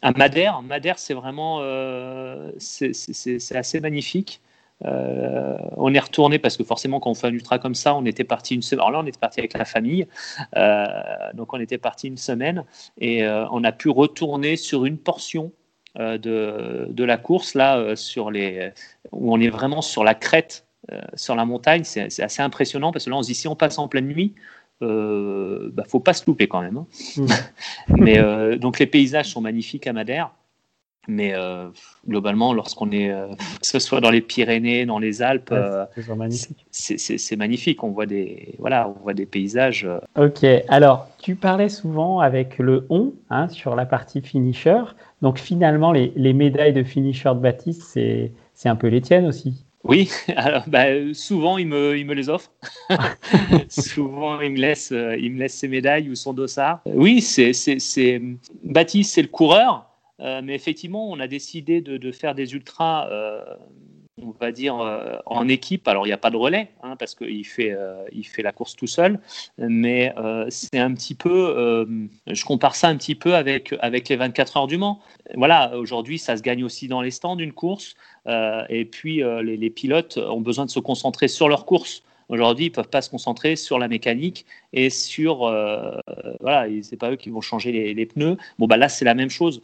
À 0.00 0.12
Madère, 0.12 0.62
Madère, 0.62 0.98
c'est 0.98 1.14
vraiment, 1.14 1.58
euh, 1.60 2.52
c'est 2.58 3.56
assez 3.56 3.80
magnifique. 3.80 4.40
Euh, 4.84 5.58
on 5.76 5.92
est 5.92 5.98
retourné 5.98 6.38
parce 6.38 6.56
que 6.56 6.62
forcément, 6.62 7.00
quand 7.00 7.10
on 7.10 7.14
fait 7.14 7.26
un 7.26 7.32
ultra 7.32 7.58
comme 7.58 7.74
ça, 7.74 7.96
on 7.96 8.04
était 8.04 8.22
parti 8.22 8.54
une 8.54 8.62
semaine. 8.62 8.80
Alors 8.80 8.92
là, 8.92 9.00
on 9.00 9.06
était 9.06 9.18
parti 9.18 9.40
avec 9.40 9.54
la 9.54 9.64
famille, 9.64 10.06
euh, 10.56 10.86
donc 11.34 11.52
on 11.52 11.58
était 11.58 11.78
parti 11.78 12.06
une 12.06 12.16
semaine 12.16 12.64
et 13.00 13.26
on 13.26 13.64
a 13.64 13.72
pu 13.72 13.88
retourner 13.88 14.56
sur 14.56 14.84
une 14.84 14.98
portion 14.98 15.52
de, 15.96 16.86
de, 16.88 17.04
la 17.04 17.16
course 17.16 17.54
là, 17.54 17.96
sur 17.96 18.30
les, 18.30 18.70
où 19.10 19.34
on 19.34 19.40
est 19.40 19.50
vraiment 19.50 19.82
sur 19.82 20.04
la 20.04 20.14
crête, 20.14 20.67
sur 21.14 21.34
la 21.34 21.44
montagne. 21.44 21.82
C'est 21.84 22.22
assez 22.22 22.42
impressionnant 22.42 22.92
parce 22.92 23.04
que 23.04 23.10
là, 23.10 23.16
on 23.16 23.22
se 23.22 23.28
dit 23.28 23.34
si 23.34 23.48
on 23.48 23.56
passe 23.56 23.78
en 23.78 23.88
pleine 23.88 24.06
nuit, 24.06 24.34
euh, 24.82 25.70
bah, 25.72 25.84
faut 25.86 26.00
pas 26.00 26.12
se 26.12 26.24
louper 26.26 26.48
quand 26.48 26.60
même. 26.60 26.76
Hein. 26.76 26.86
Mmh. 27.16 27.26
Mais 27.98 28.18
euh, 28.18 28.56
donc 28.56 28.78
les 28.78 28.86
paysages 28.86 29.30
sont 29.30 29.40
magnifiques 29.40 29.86
à 29.86 29.92
Madère. 29.92 30.30
Mais 31.10 31.32
euh, 31.32 31.68
globalement, 32.06 32.52
lorsqu'on 32.52 32.90
est, 32.90 33.10
euh, 33.10 33.28
que 33.60 33.66
ce 33.66 33.78
soit 33.78 34.02
dans 34.02 34.10
les 34.10 34.20
Pyrénées, 34.20 34.84
dans 34.84 34.98
les 34.98 35.22
Alpes, 35.22 35.50
ouais, 35.52 36.28
c'est 36.70 37.36
magnifique. 37.36 37.82
On 37.82 37.90
voit 37.90 38.04
des, 38.04 38.54
voilà, 38.58 38.88
on 38.88 39.02
voit 39.02 39.14
des 39.14 39.24
paysages. 39.24 39.88
Ok. 40.16 40.44
Alors, 40.68 41.08
tu 41.18 41.34
parlais 41.34 41.70
souvent 41.70 42.20
avec 42.20 42.58
le 42.58 42.86
on 42.90 43.14
hein, 43.30 43.48
sur 43.48 43.74
la 43.74 43.86
partie 43.86 44.20
finisher. 44.20 44.82
Donc 45.22 45.38
finalement, 45.38 45.92
les, 45.92 46.12
les 46.14 46.34
médailles 46.34 46.74
de 46.74 46.84
finisher 46.84 47.30
de 47.30 47.40
Baptiste, 47.40 47.82
c'est 48.54 48.68
un 48.68 48.76
peu 48.76 48.88
les 48.88 49.00
tiennes 49.00 49.26
aussi. 49.26 49.64
Oui, 49.84 50.10
alors, 50.36 50.64
bah, 50.68 50.86
souvent 51.14 51.58
il 51.58 51.66
me, 51.68 51.96
il 51.96 52.06
me 52.06 52.14
les 52.14 52.28
offre. 52.28 52.52
souvent 53.68 54.40
il 54.40 54.52
me, 54.52 54.58
laisse, 54.58 54.92
euh, 54.92 55.16
il 55.16 55.32
me 55.32 55.38
laisse 55.38 55.54
ses 55.54 55.68
médailles 55.68 56.10
ou 56.10 56.14
son 56.14 56.32
dossard. 56.32 56.80
Oui, 56.86 57.20
c'est 57.20 57.52
Baptiste, 58.64 59.14
c'est 59.14 59.22
le 59.22 59.28
coureur, 59.28 59.86
euh, 60.20 60.40
mais 60.42 60.54
effectivement, 60.54 61.10
on 61.10 61.20
a 61.20 61.28
décidé 61.28 61.80
de, 61.80 61.96
de 61.96 62.12
faire 62.12 62.34
des 62.34 62.54
ultras, 62.54 63.08
euh, 63.10 63.44
on 64.22 64.34
va 64.40 64.52
dire, 64.52 64.78
euh, 64.80 65.16
en 65.26 65.48
équipe. 65.48 65.86
Alors 65.88 66.06
il 66.06 66.10
n'y 66.10 66.14
a 66.14 66.18
pas 66.18 66.30
de 66.30 66.36
relais, 66.36 66.68
hein, 66.82 66.96
parce 66.96 67.14
qu'il 67.14 67.46
fait, 67.46 67.72
euh, 67.72 68.04
il 68.12 68.24
fait 68.24 68.42
la 68.42 68.52
course 68.52 68.76
tout 68.76 68.86
seul, 68.86 69.20
mais 69.58 70.12
euh, 70.18 70.46
c'est 70.50 70.78
un 70.78 70.92
petit 70.94 71.14
peu, 71.14 71.86
je 72.26 72.44
compare 72.44 72.74
ça 72.74 72.88
un 72.88 72.96
petit 72.96 73.14
peu 73.14 73.34
avec, 73.34 73.74
avec 73.80 74.08
les 74.08 74.16
24 74.16 74.56
heures 74.56 74.66
du 74.66 74.78
Mans. 74.78 75.00
Voilà, 75.34 75.76
aujourd'hui, 75.76 76.18
ça 76.18 76.36
se 76.36 76.42
gagne 76.42 76.64
aussi 76.64 76.88
dans 76.88 77.00
les 77.00 77.10
stands 77.10 77.36
d'une 77.36 77.52
course. 77.52 77.94
Et 78.26 78.84
puis, 78.84 79.22
les, 79.42 79.70
pilotes 79.70 80.18
ont 80.18 80.40
besoin 80.40 80.66
de 80.66 80.70
se 80.70 80.80
concentrer 80.80 81.28
sur 81.28 81.48
leur 81.48 81.64
course. 81.66 82.02
Aujourd'hui, 82.28 82.66
ils 82.66 82.70
ne 82.70 82.74
peuvent 82.74 82.88
pas 82.88 83.00
se 83.00 83.08
concentrer 83.08 83.56
sur 83.56 83.78
la 83.78 83.88
mécanique 83.88 84.44
et 84.72 84.90
sur. 84.90 85.38
Voilà, 86.40 86.66
ce 86.66 86.90
n'est 86.90 86.98
pas 86.98 87.10
eux 87.10 87.16
qui 87.16 87.30
vont 87.30 87.40
changer 87.40 87.72
les, 87.72 87.94
les 87.94 88.06
pneus. 88.06 88.36
Bon, 88.58 88.66
bah 88.66 88.76
là, 88.76 88.88
c'est 88.88 89.04
la 89.04 89.14
même 89.14 89.30
chose. 89.30 89.60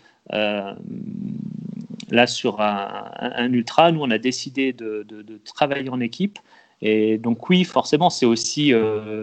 Là, 2.15 2.27
sur 2.27 2.61
un, 2.61 3.11
un, 3.19 3.53
ultra, 3.53 3.93
nous, 3.93 4.01
on 4.01 4.11
a 4.11 4.19
décidé 4.19 4.73
de, 4.73 5.05
de, 5.09 5.23
de, 5.23 5.41
travailler 5.45 5.89
en 5.91 6.01
équipe. 6.01 6.39
Et 6.81 7.19
donc, 7.19 7.49
oui, 7.49 7.65
forcément, 7.65 8.11
c'est 8.11 8.27
aussi, 8.27 8.73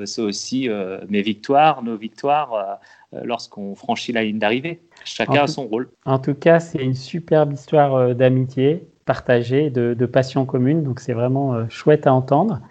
c'est 0.06 0.21
aussi 0.21 0.67
mes 1.10 1.21
victoires, 1.21 1.84
nos 1.84 1.95
victoires 1.95 2.80
lorsqu'on 3.12 3.75
franchit 3.75 4.13
la 4.13 4.23
ligne 4.23 4.39
d'arrivée. 4.39 4.82
Chacun 5.06 5.43
a 5.43 5.47
son 5.47 5.67
rôle. 5.67 5.89
En 6.06 6.17
tout 6.17 6.34
cas, 6.34 6.60
c'est 6.60 6.82
une 6.82 6.95
superbe 6.95 7.54
histoire 7.54 8.15
d'amitié 8.15 8.88
partagée, 9.06 9.69
de, 9.69 9.93
de, 9.93 10.06
passion 10.06 10.45
commune. 10.45 10.84
Donc 10.84 10.99
c'est 10.99 11.13
vraiment 11.13 11.54
euh, 11.54 11.65
chouette 11.69 12.08
à 12.08 12.13
entendre. 12.13 12.62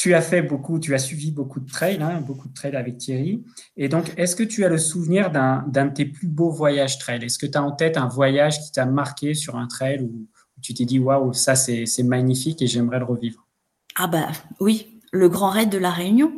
Tu 0.00 0.14
as 0.14 0.22
fait 0.22 0.40
beaucoup, 0.40 0.80
tu 0.80 0.94
as 0.94 0.98
suivi 0.98 1.30
beaucoup 1.30 1.60
de 1.60 1.70
trails, 1.70 2.00
hein, 2.00 2.22
beaucoup 2.22 2.48
de 2.48 2.54
trails 2.54 2.74
avec 2.74 2.96
Thierry. 2.96 3.44
Et 3.76 3.90
donc, 3.90 4.14
est-ce 4.16 4.34
que 4.34 4.42
tu 4.42 4.64
as 4.64 4.70
le 4.70 4.78
souvenir 4.78 5.30
d'un 5.30 5.62
de 5.66 5.92
tes 5.92 6.06
plus 6.06 6.26
beaux 6.26 6.50
voyages 6.50 6.96
trail 6.96 7.22
Est-ce 7.22 7.38
que 7.38 7.44
tu 7.44 7.58
as 7.58 7.62
en 7.62 7.72
tête 7.72 7.98
un 7.98 8.08
voyage 8.08 8.62
qui 8.62 8.72
t'a 8.72 8.86
marqué 8.86 9.34
sur 9.34 9.56
un 9.56 9.66
trail 9.66 10.00
où, 10.00 10.06
où 10.06 10.60
tu 10.62 10.72
t'es 10.72 10.86
dit 10.86 10.98
waouh, 10.98 11.34
ça 11.34 11.54
c'est 11.54 12.02
magnifique 12.02 12.62
et 12.62 12.66
j'aimerais 12.66 12.98
le 12.98 13.04
revivre? 13.04 13.46
Ah 13.94 14.06
bah 14.06 14.28
oui, 14.58 15.02
le 15.12 15.28
Grand 15.28 15.50
Raid 15.50 15.68
de 15.68 15.76
la 15.76 15.90
Réunion. 15.90 16.32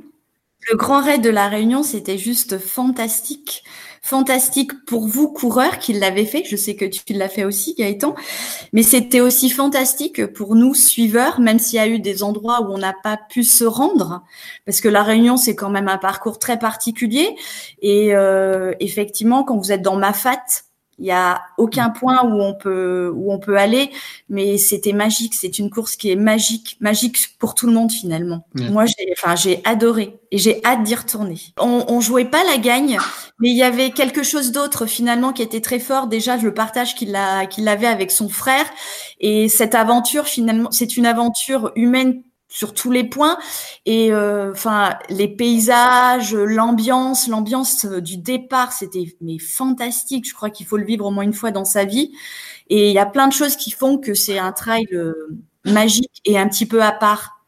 Le 0.68 0.76
Grand 0.76 1.00
Raid 1.00 1.22
de 1.22 1.30
la 1.30 1.46
Réunion, 1.46 1.84
c'était 1.84 2.18
juste 2.18 2.58
fantastique 2.58 3.62
fantastique 4.02 4.84
pour 4.84 5.06
vous, 5.06 5.28
coureurs, 5.28 5.78
qui 5.78 5.92
l'avez 5.92 6.26
fait. 6.26 6.42
Je 6.44 6.56
sais 6.56 6.74
que 6.74 6.84
tu 6.84 7.12
l'as 7.12 7.28
fait 7.28 7.44
aussi, 7.44 7.74
Gaëtan. 7.78 8.14
Mais 8.72 8.82
c'était 8.82 9.20
aussi 9.20 9.48
fantastique 9.48 10.26
pour 10.26 10.56
nous, 10.56 10.74
suiveurs, 10.74 11.40
même 11.40 11.58
s'il 11.58 11.76
y 11.76 11.80
a 11.80 11.86
eu 11.86 12.00
des 12.00 12.22
endroits 12.22 12.62
où 12.62 12.72
on 12.72 12.78
n'a 12.78 12.94
pas 13.02 13.16
pu 13.16 13.44
se 13.44 13.64
rendre. 13.64 14.22
Parce 14.66 14.80
que 14.80 14.88
la 14.88 15.04
Réunion, 15.04 15.36
c'est 15.36 15.54
quand 15.54 15.70
même 15.70 15.88
un 15.88 15.98
parcours 15.98 16.38
très 16.38 16.58
particulier. 16.58 17.34
Et 17.80 18.14
euh, 18.14 18.72
effectivement, 18.80 19.44
quand 19.44 19.56
vous 19.56 19.70
êtes 19.70 19.82
dans 19.82 19.96
Mafat, 19.96 20.42
il 21.02 21.06
y 21.06 21.10
a 21.10 21.42
aucun 21.58 21.90
point 21.90 22.22
où 22.22 22.40
on 22.40 22.54
peut 22.54 23.10
où 23.12 23.32
on 23.32 23.40
peut 23.40 23.58
aller, 23.58 23.90
mais 24.28 24.56
c'était 24.56 24.92
magique. 24.92 25.34
C'est 25.34 25.58
une 25.58 25.68
course 25.68 25.96
qui 25.96 26.12
est 26.12 26.16
magique, 26.16 26.76
magique 26.78 27.36
pour 27.40 27.56
tout 27.56 27.66
le 27.66 27.72
monde 27.72 27.90
finalement. 27.90 28.46
Moi, 28.54 28.86
j'ai, 28.86 29.12
enfin, 29.18 29.34
j'ai 29.34 29.60
adoré 29.64 30.20
et 30.30 30.38
j'ai 30.38 30.64
hâte 30.64 30.84
d'y 30.84 30.94
retourner. 30.94 31.40
On, 31.58 31.84
on 31.88 32.00
jouait 32.00 32.24
pas 32.24 32.44
la 32.44 32.56
gagne, 32.56 32.98
mais 33.40 33.50
il 33.50 33.56
y 33.56 33.64
avait 33.64 33.90
quelque 33.90 34.22
chose 34.22 34.52
d'autre 34.52 34.86
finalement 34.86 35.32
qui 35.32 35.42
était 35.42 35.60
très 35.60 35.80
fort. 35.80 36.06
Déjà, 36.06 36.36
le 36.36 36.54
partage 36.54 36.94
qu'il 36.94 37.16
a 37.16 37.46
qu'il 37.46 37.66
avait 37.66 37.88
avec 37.88 38.12
son 38.12 38.28
frère 38.28 38.66
et 39.18 39.48
cette 39.48 39.74
aventure 39.74 40.26
finalement, 40.26 40.70
c'est 40.70 40.96
une 40.96 41.06
aventure 41.06 41.72
humaine 41.74 42.22
sur 42.52 42.74
tous 42.74 42.90
les 42.90 43.04
points 43.04 43.38
et 43.86 44.14
enfin 44.14 44.90
euh, 44.90 44.92
les 45.08 45.28
paysages 45.28 46.34
l'ambiance 46.34 47.26
l'ambiance 47.26 47.86
du 47.86 48.18
départ 48.18 48.72
c'était 48.72 49.16
mais 49.22 49.38
fantastique 49.38 50.28
je 50.28 50.34
crois 50.34 50.50
qu'il 50.50 50.66
faut 50.66 50.76
le 50.76 50.84
vivre 50.84 51.06
au 51.06 51.10
moins 51.10 51.24
une 51.24 51.32
fois 51.32 51.50
dans 51.50 51.64
sa 51.64 51.84
vie 51.84 52.12
et 52.68 52.90
il 52.90 52.94
y 52.94 52.98
a 52.98 53.06
plein 53.06 53.26
de 53.26 53.32
choses 53.32 53.56
qui 53.56 53.70
font 53.70 53.96
que 53.96 54.12
c'est 54.12 54.38
un 54.38 54.52
trail 54.52 54.86
euh, 54.92 55.14
magique 55.64 56.20
et 56.26 56.38
un 56.38 56.46
petit 56.46 56.66
peu 56.66 56.82
à 56.82 56.92
part 56.92 57.38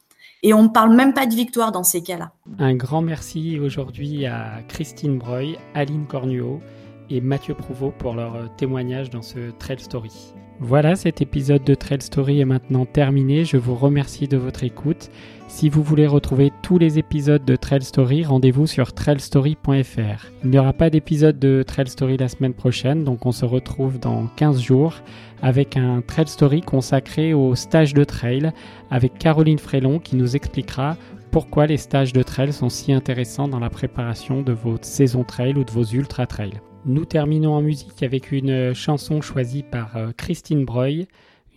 et 0.42 0.54
on 0.54 0.62
ne 0.62 0.68
parle 0.68 0.94
même 0.94 1.12
pas 1.14 1.26
de 1.26 1.34
victoire 1.34 1.72
dans 1.72 1.84
ces 1.84 2.02
cas-là. 2.02 2.32
Un 2.58 2.74
grand 2.74 3.00
merci 3.00 3.58
aujourd'hui 3.58 4.26
à 4.26 4.60
Christine 4.68 5.16
Breuil, 5.16 5.58
Aline 5.74 6.06
Cornuau 6.06 6.60
et 7.08 7.22
Mathieu 7.22 7.54
Prouveau 7.54 7.92
pour 7.98 8.12
leur 8.12 8.54
témoignage 8.56 9.08
dans 9.08 9.22
ce 9.22 9.52
Trail 9.58 9.80
Story. 9.80 10.34
Voilà, 10.60 10.94
cet 10.94 11.20
épisode 11.20 11.64
de 11.64 11.74
Trail 11.74 12.00
Story 12.00 12.40
est 12.40 12.44
maintenant 12.44 12.86
terminé. 12.86 13.44
Je 13.44 13.56
vous 13.56 13.74
remercie 13.74 14.28
de 14.28 14.36
votre 14.36 14.62
écoute. 14.62 15.10
Si 15.48 15.68
vous 15.68 15.82
voulez 15.82 16.06
retrouver 16.06 16.52
tous 16.62 16.78
les 16.78 16.98
épisodes 16.98 17.44
de 17.44 17.56
Trail 17.56 17.82
Story, 17.82 18.24
rendez-vous 18.24 18.66
sur 18.66 18.92
trailstory.fr. 18.92 20.26
Il 20.44 20.50
n'y 20.50 20.58
aura 20.58 20.72
pas 20.72 20.90
d'épisode 20.90 21.38
de 21.38 21.64
Trail 21.64 21.88
Story 21.88 22.16
la 22.16 22.28
semaine 22.28 22.54
prochaine, 22.54 23.02
donc 23.02 23.26
on 23.26 23.32
se 23.32 23.44
retrouve 23.44 23.98
dans 23.98 24.26
15 24.36 24.60
jours 24.60 24.94
avec 25.42 25.76
un 25.76 26.00
Trail 26.00 26.28
Story 26.28 26.60
consacré 26.60 27.34
au 27.34 27.54
stage 27.56 27.92
de 27.92 28.04
trail 28.04 28.52
avec 28.90 29.18
Caroline 29.18 29.58
Frélon 29.58 29.98
qui 29.98 30.16
nous 30.16 30.36
expliquera 30.36 30.96
pourquoi 31.32 31.66
les 31.66 31.78
stages 31.78 32.12
de 32.12 32.22
trail 32.22 32.52
sont 32.52 32.68
si 32.68 32.92
intéressants 32.92 33.48
dans 33.48 33.58
la 33.58 33.70
préparation 33.70 34.40
de 34.42 34.52
votre 34.52 34.84
saison 34.84 35.24
trail 35.24 35.54
ou 35.56 35.64
de 35.64 35.70
vos 35.72 35.84
ultra 35.84 36.26
trails. 36.26 36.60
Nous 36.86 37.04
terminons 37.06 37.54
en 37.54 37.62
musique 37.62 38.02
avec 38.02 38.30
une 38.30 38.74
chanson 38.74 39.22
choisie 39.22 39.62
par 39.62 39.90
Christine 40.18 40.64
Breuil, 40.64 41.06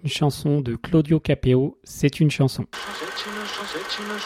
une 0.03 0.09
chanson 0.09 0.61
de 0.61 0.75
Claudio 0.75 1.19
Capeo, 1.19 1.77
C'est 1.83 2.19
une 2.19 2.31
chanson. 2.31 2.65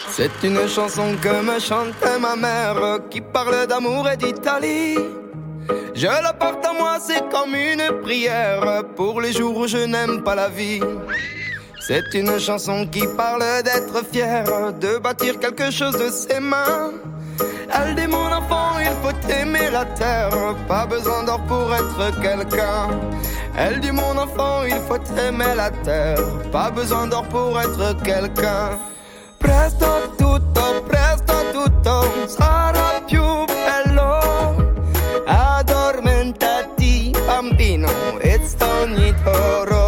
C'est 0.10 0.44
une 0.44 0.68
chanson 0.68 1.16
que 1.22 1.42
me 1.44 1.60
chantait 1.60 2.20
ma 2.20 2.36
mère 2.36 3.00
qui 3.10 3.22
parle 3.22 3.66
d'amour 3.68 4.08
et 4.10 4.18
d'Italie. 4.18 4.98
Je 5.96 6.06
la 6.06 6.34
porte 6.34 6.66
à 6.66 6.74
moi, 6.74 6.98
c'est 7.00 7.28
comme 7.30 7.56
une 7.56 8.02
prière 8.02 8.84
pour 8.96 9.22
les 9.22 9.34
jours 9.34 9.58
où 9.58 9.68
je 9.68 9.78
n'aime 9.78 10.24
pas 10.24 10.36
la 10.36 10.50
vie. 10.50 10.82
C'est 11.80 12.14
une 12.14 12.40
chanson 12.40 12.86
qui 12.86 13.02
parle 13.18 13.64
d'être 13.64 14.06
fier, 14.06 14.46
de 14.74 15.00
bâtir 15.00 15.40
quelque 15.40 15.72
chose 15.72 15.98
de 15.98 16.10
ses 16.10 16.40
mains. 16.40 16.92
Elle 17.73 17.95
dit 17.95 18.08
mon 18.08 18.32
enfant, 18.32 18.80
il 18.80 18.95
faut 19.01 19.34
aimer 19.34 19.69
la 19.71 19.86
terre, 19.86 20.56
pas 20.67 20.86
besoin 20.86 21.23
d'or 21.23 21.41
pour 21.41 21.73
être 21.73 22.21
quelqu'un. 22.21 22.89
Elle 23.58 23.80
dit 23.80 23.91
mon 23.91 24.17
enfant, 24.17 24.63
il 24.65 24.80
faut 24.88 25.04
aimer 25.17 25.56
la 25.56 25.71
terre, 25.84 26.19
pas 26.51 26.69
besoin 26.71 27.08
d'or 27.08 27.23
pour 27.25 27.60
être 27.60 27.95
quelqu'un. 28.04 28.77
Presto 29.39 30.13
tutto, 30.17 30.84
presto 30.88 31.34
tutto 31.51 32.27
sarà 32.27 33.01
più 33.06 33.23
bello. 33.45 34.73
Addormentati 35.25 37.12
bambino, 37.25 37.89
it's 38.21 38.54
resta 38.54 38.65
ogni 38.82 39.13
toro. 39.23 39.81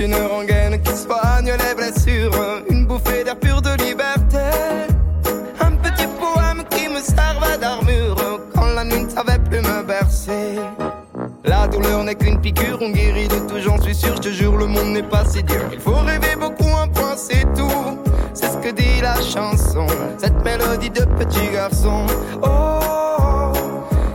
Une 0.00 0.14
rengaine 0.14 0.80
qui 0.80 0.96
soigne 0.96 1.52
les 1.52 1.74
blessures, 1.74 2.62
une 2.70 2.86
bouffée 2.86 3.22
d'air 3.22 3.38
pur 3.38 3.60
de 3.60 3.70
liberté. 3.82 4.38
Un 5.60 5.72
petit 5.72 6.06
poème 6.18 6.64
qui 6.70 6.88
me 6.88 7.00
servait 7.00 7.58
d'armure 7.58 8.40
quand 8.54 8.66
la 8.74 8.84
nuit 8.84 9.04
ne 9.04 9.08
savait 9.08 9.38
plus 9.38 9.60
me 9.60 9.82
bercer. 9.82 10.58
La 11.44 11.68
douleur 11.68 12.02
n'est 12.04 12.14
qu'une 12.14 12.40
piqûre, 12.40 12.78
on 12.80 12.90
guérit 12.90 13.28
de 13.28 13.40
tout, 13.40 13.60
j'en 13.60 13.80
suis 13.80 13.94
sûr, 13.94 14.16
je 14.16 14.20
te 14.22 14.28
jure, 14.30 14.56
le 14.56 14.66
monde 14.66 14.88
n'est 14.88 15.02
pas 15.02 15.24
si 15.26 15.42
dur. 15.42 15.68
Il 15.72 15.80
faut 15.80 15.96
rêver 15.96 16.34
beaucoup, 16.36 16.74
un 16.82 16.88
point, 16.88 17.16
c'est 17.16 17.44
tout. 17.54 17.98
C'est 18.32 18.48
ce 18.48 18.56
que 18.56 18.70
dit 18.70 19.02
la 19.02 19.16
chanson, 19.16 19.86
cette 20.16 20.42
mélodie 20.44 20.90
de 20.90 21.04
petit 21.04 21.48
garçon. 21.52 22.06
Oh, 22.42 23.52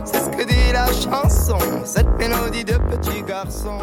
c'est 0.04 0.18
ce 0.18 0.30
que 0.30 0.42
dit 0.42 0.72
la 0.72 0.86
chanson, 0.86 1.58
cette 1.84 2.10
mélodie 2.18 2.64
de 2.64 2.74
petit 2.74 3.22
garçon. 3.22 3.78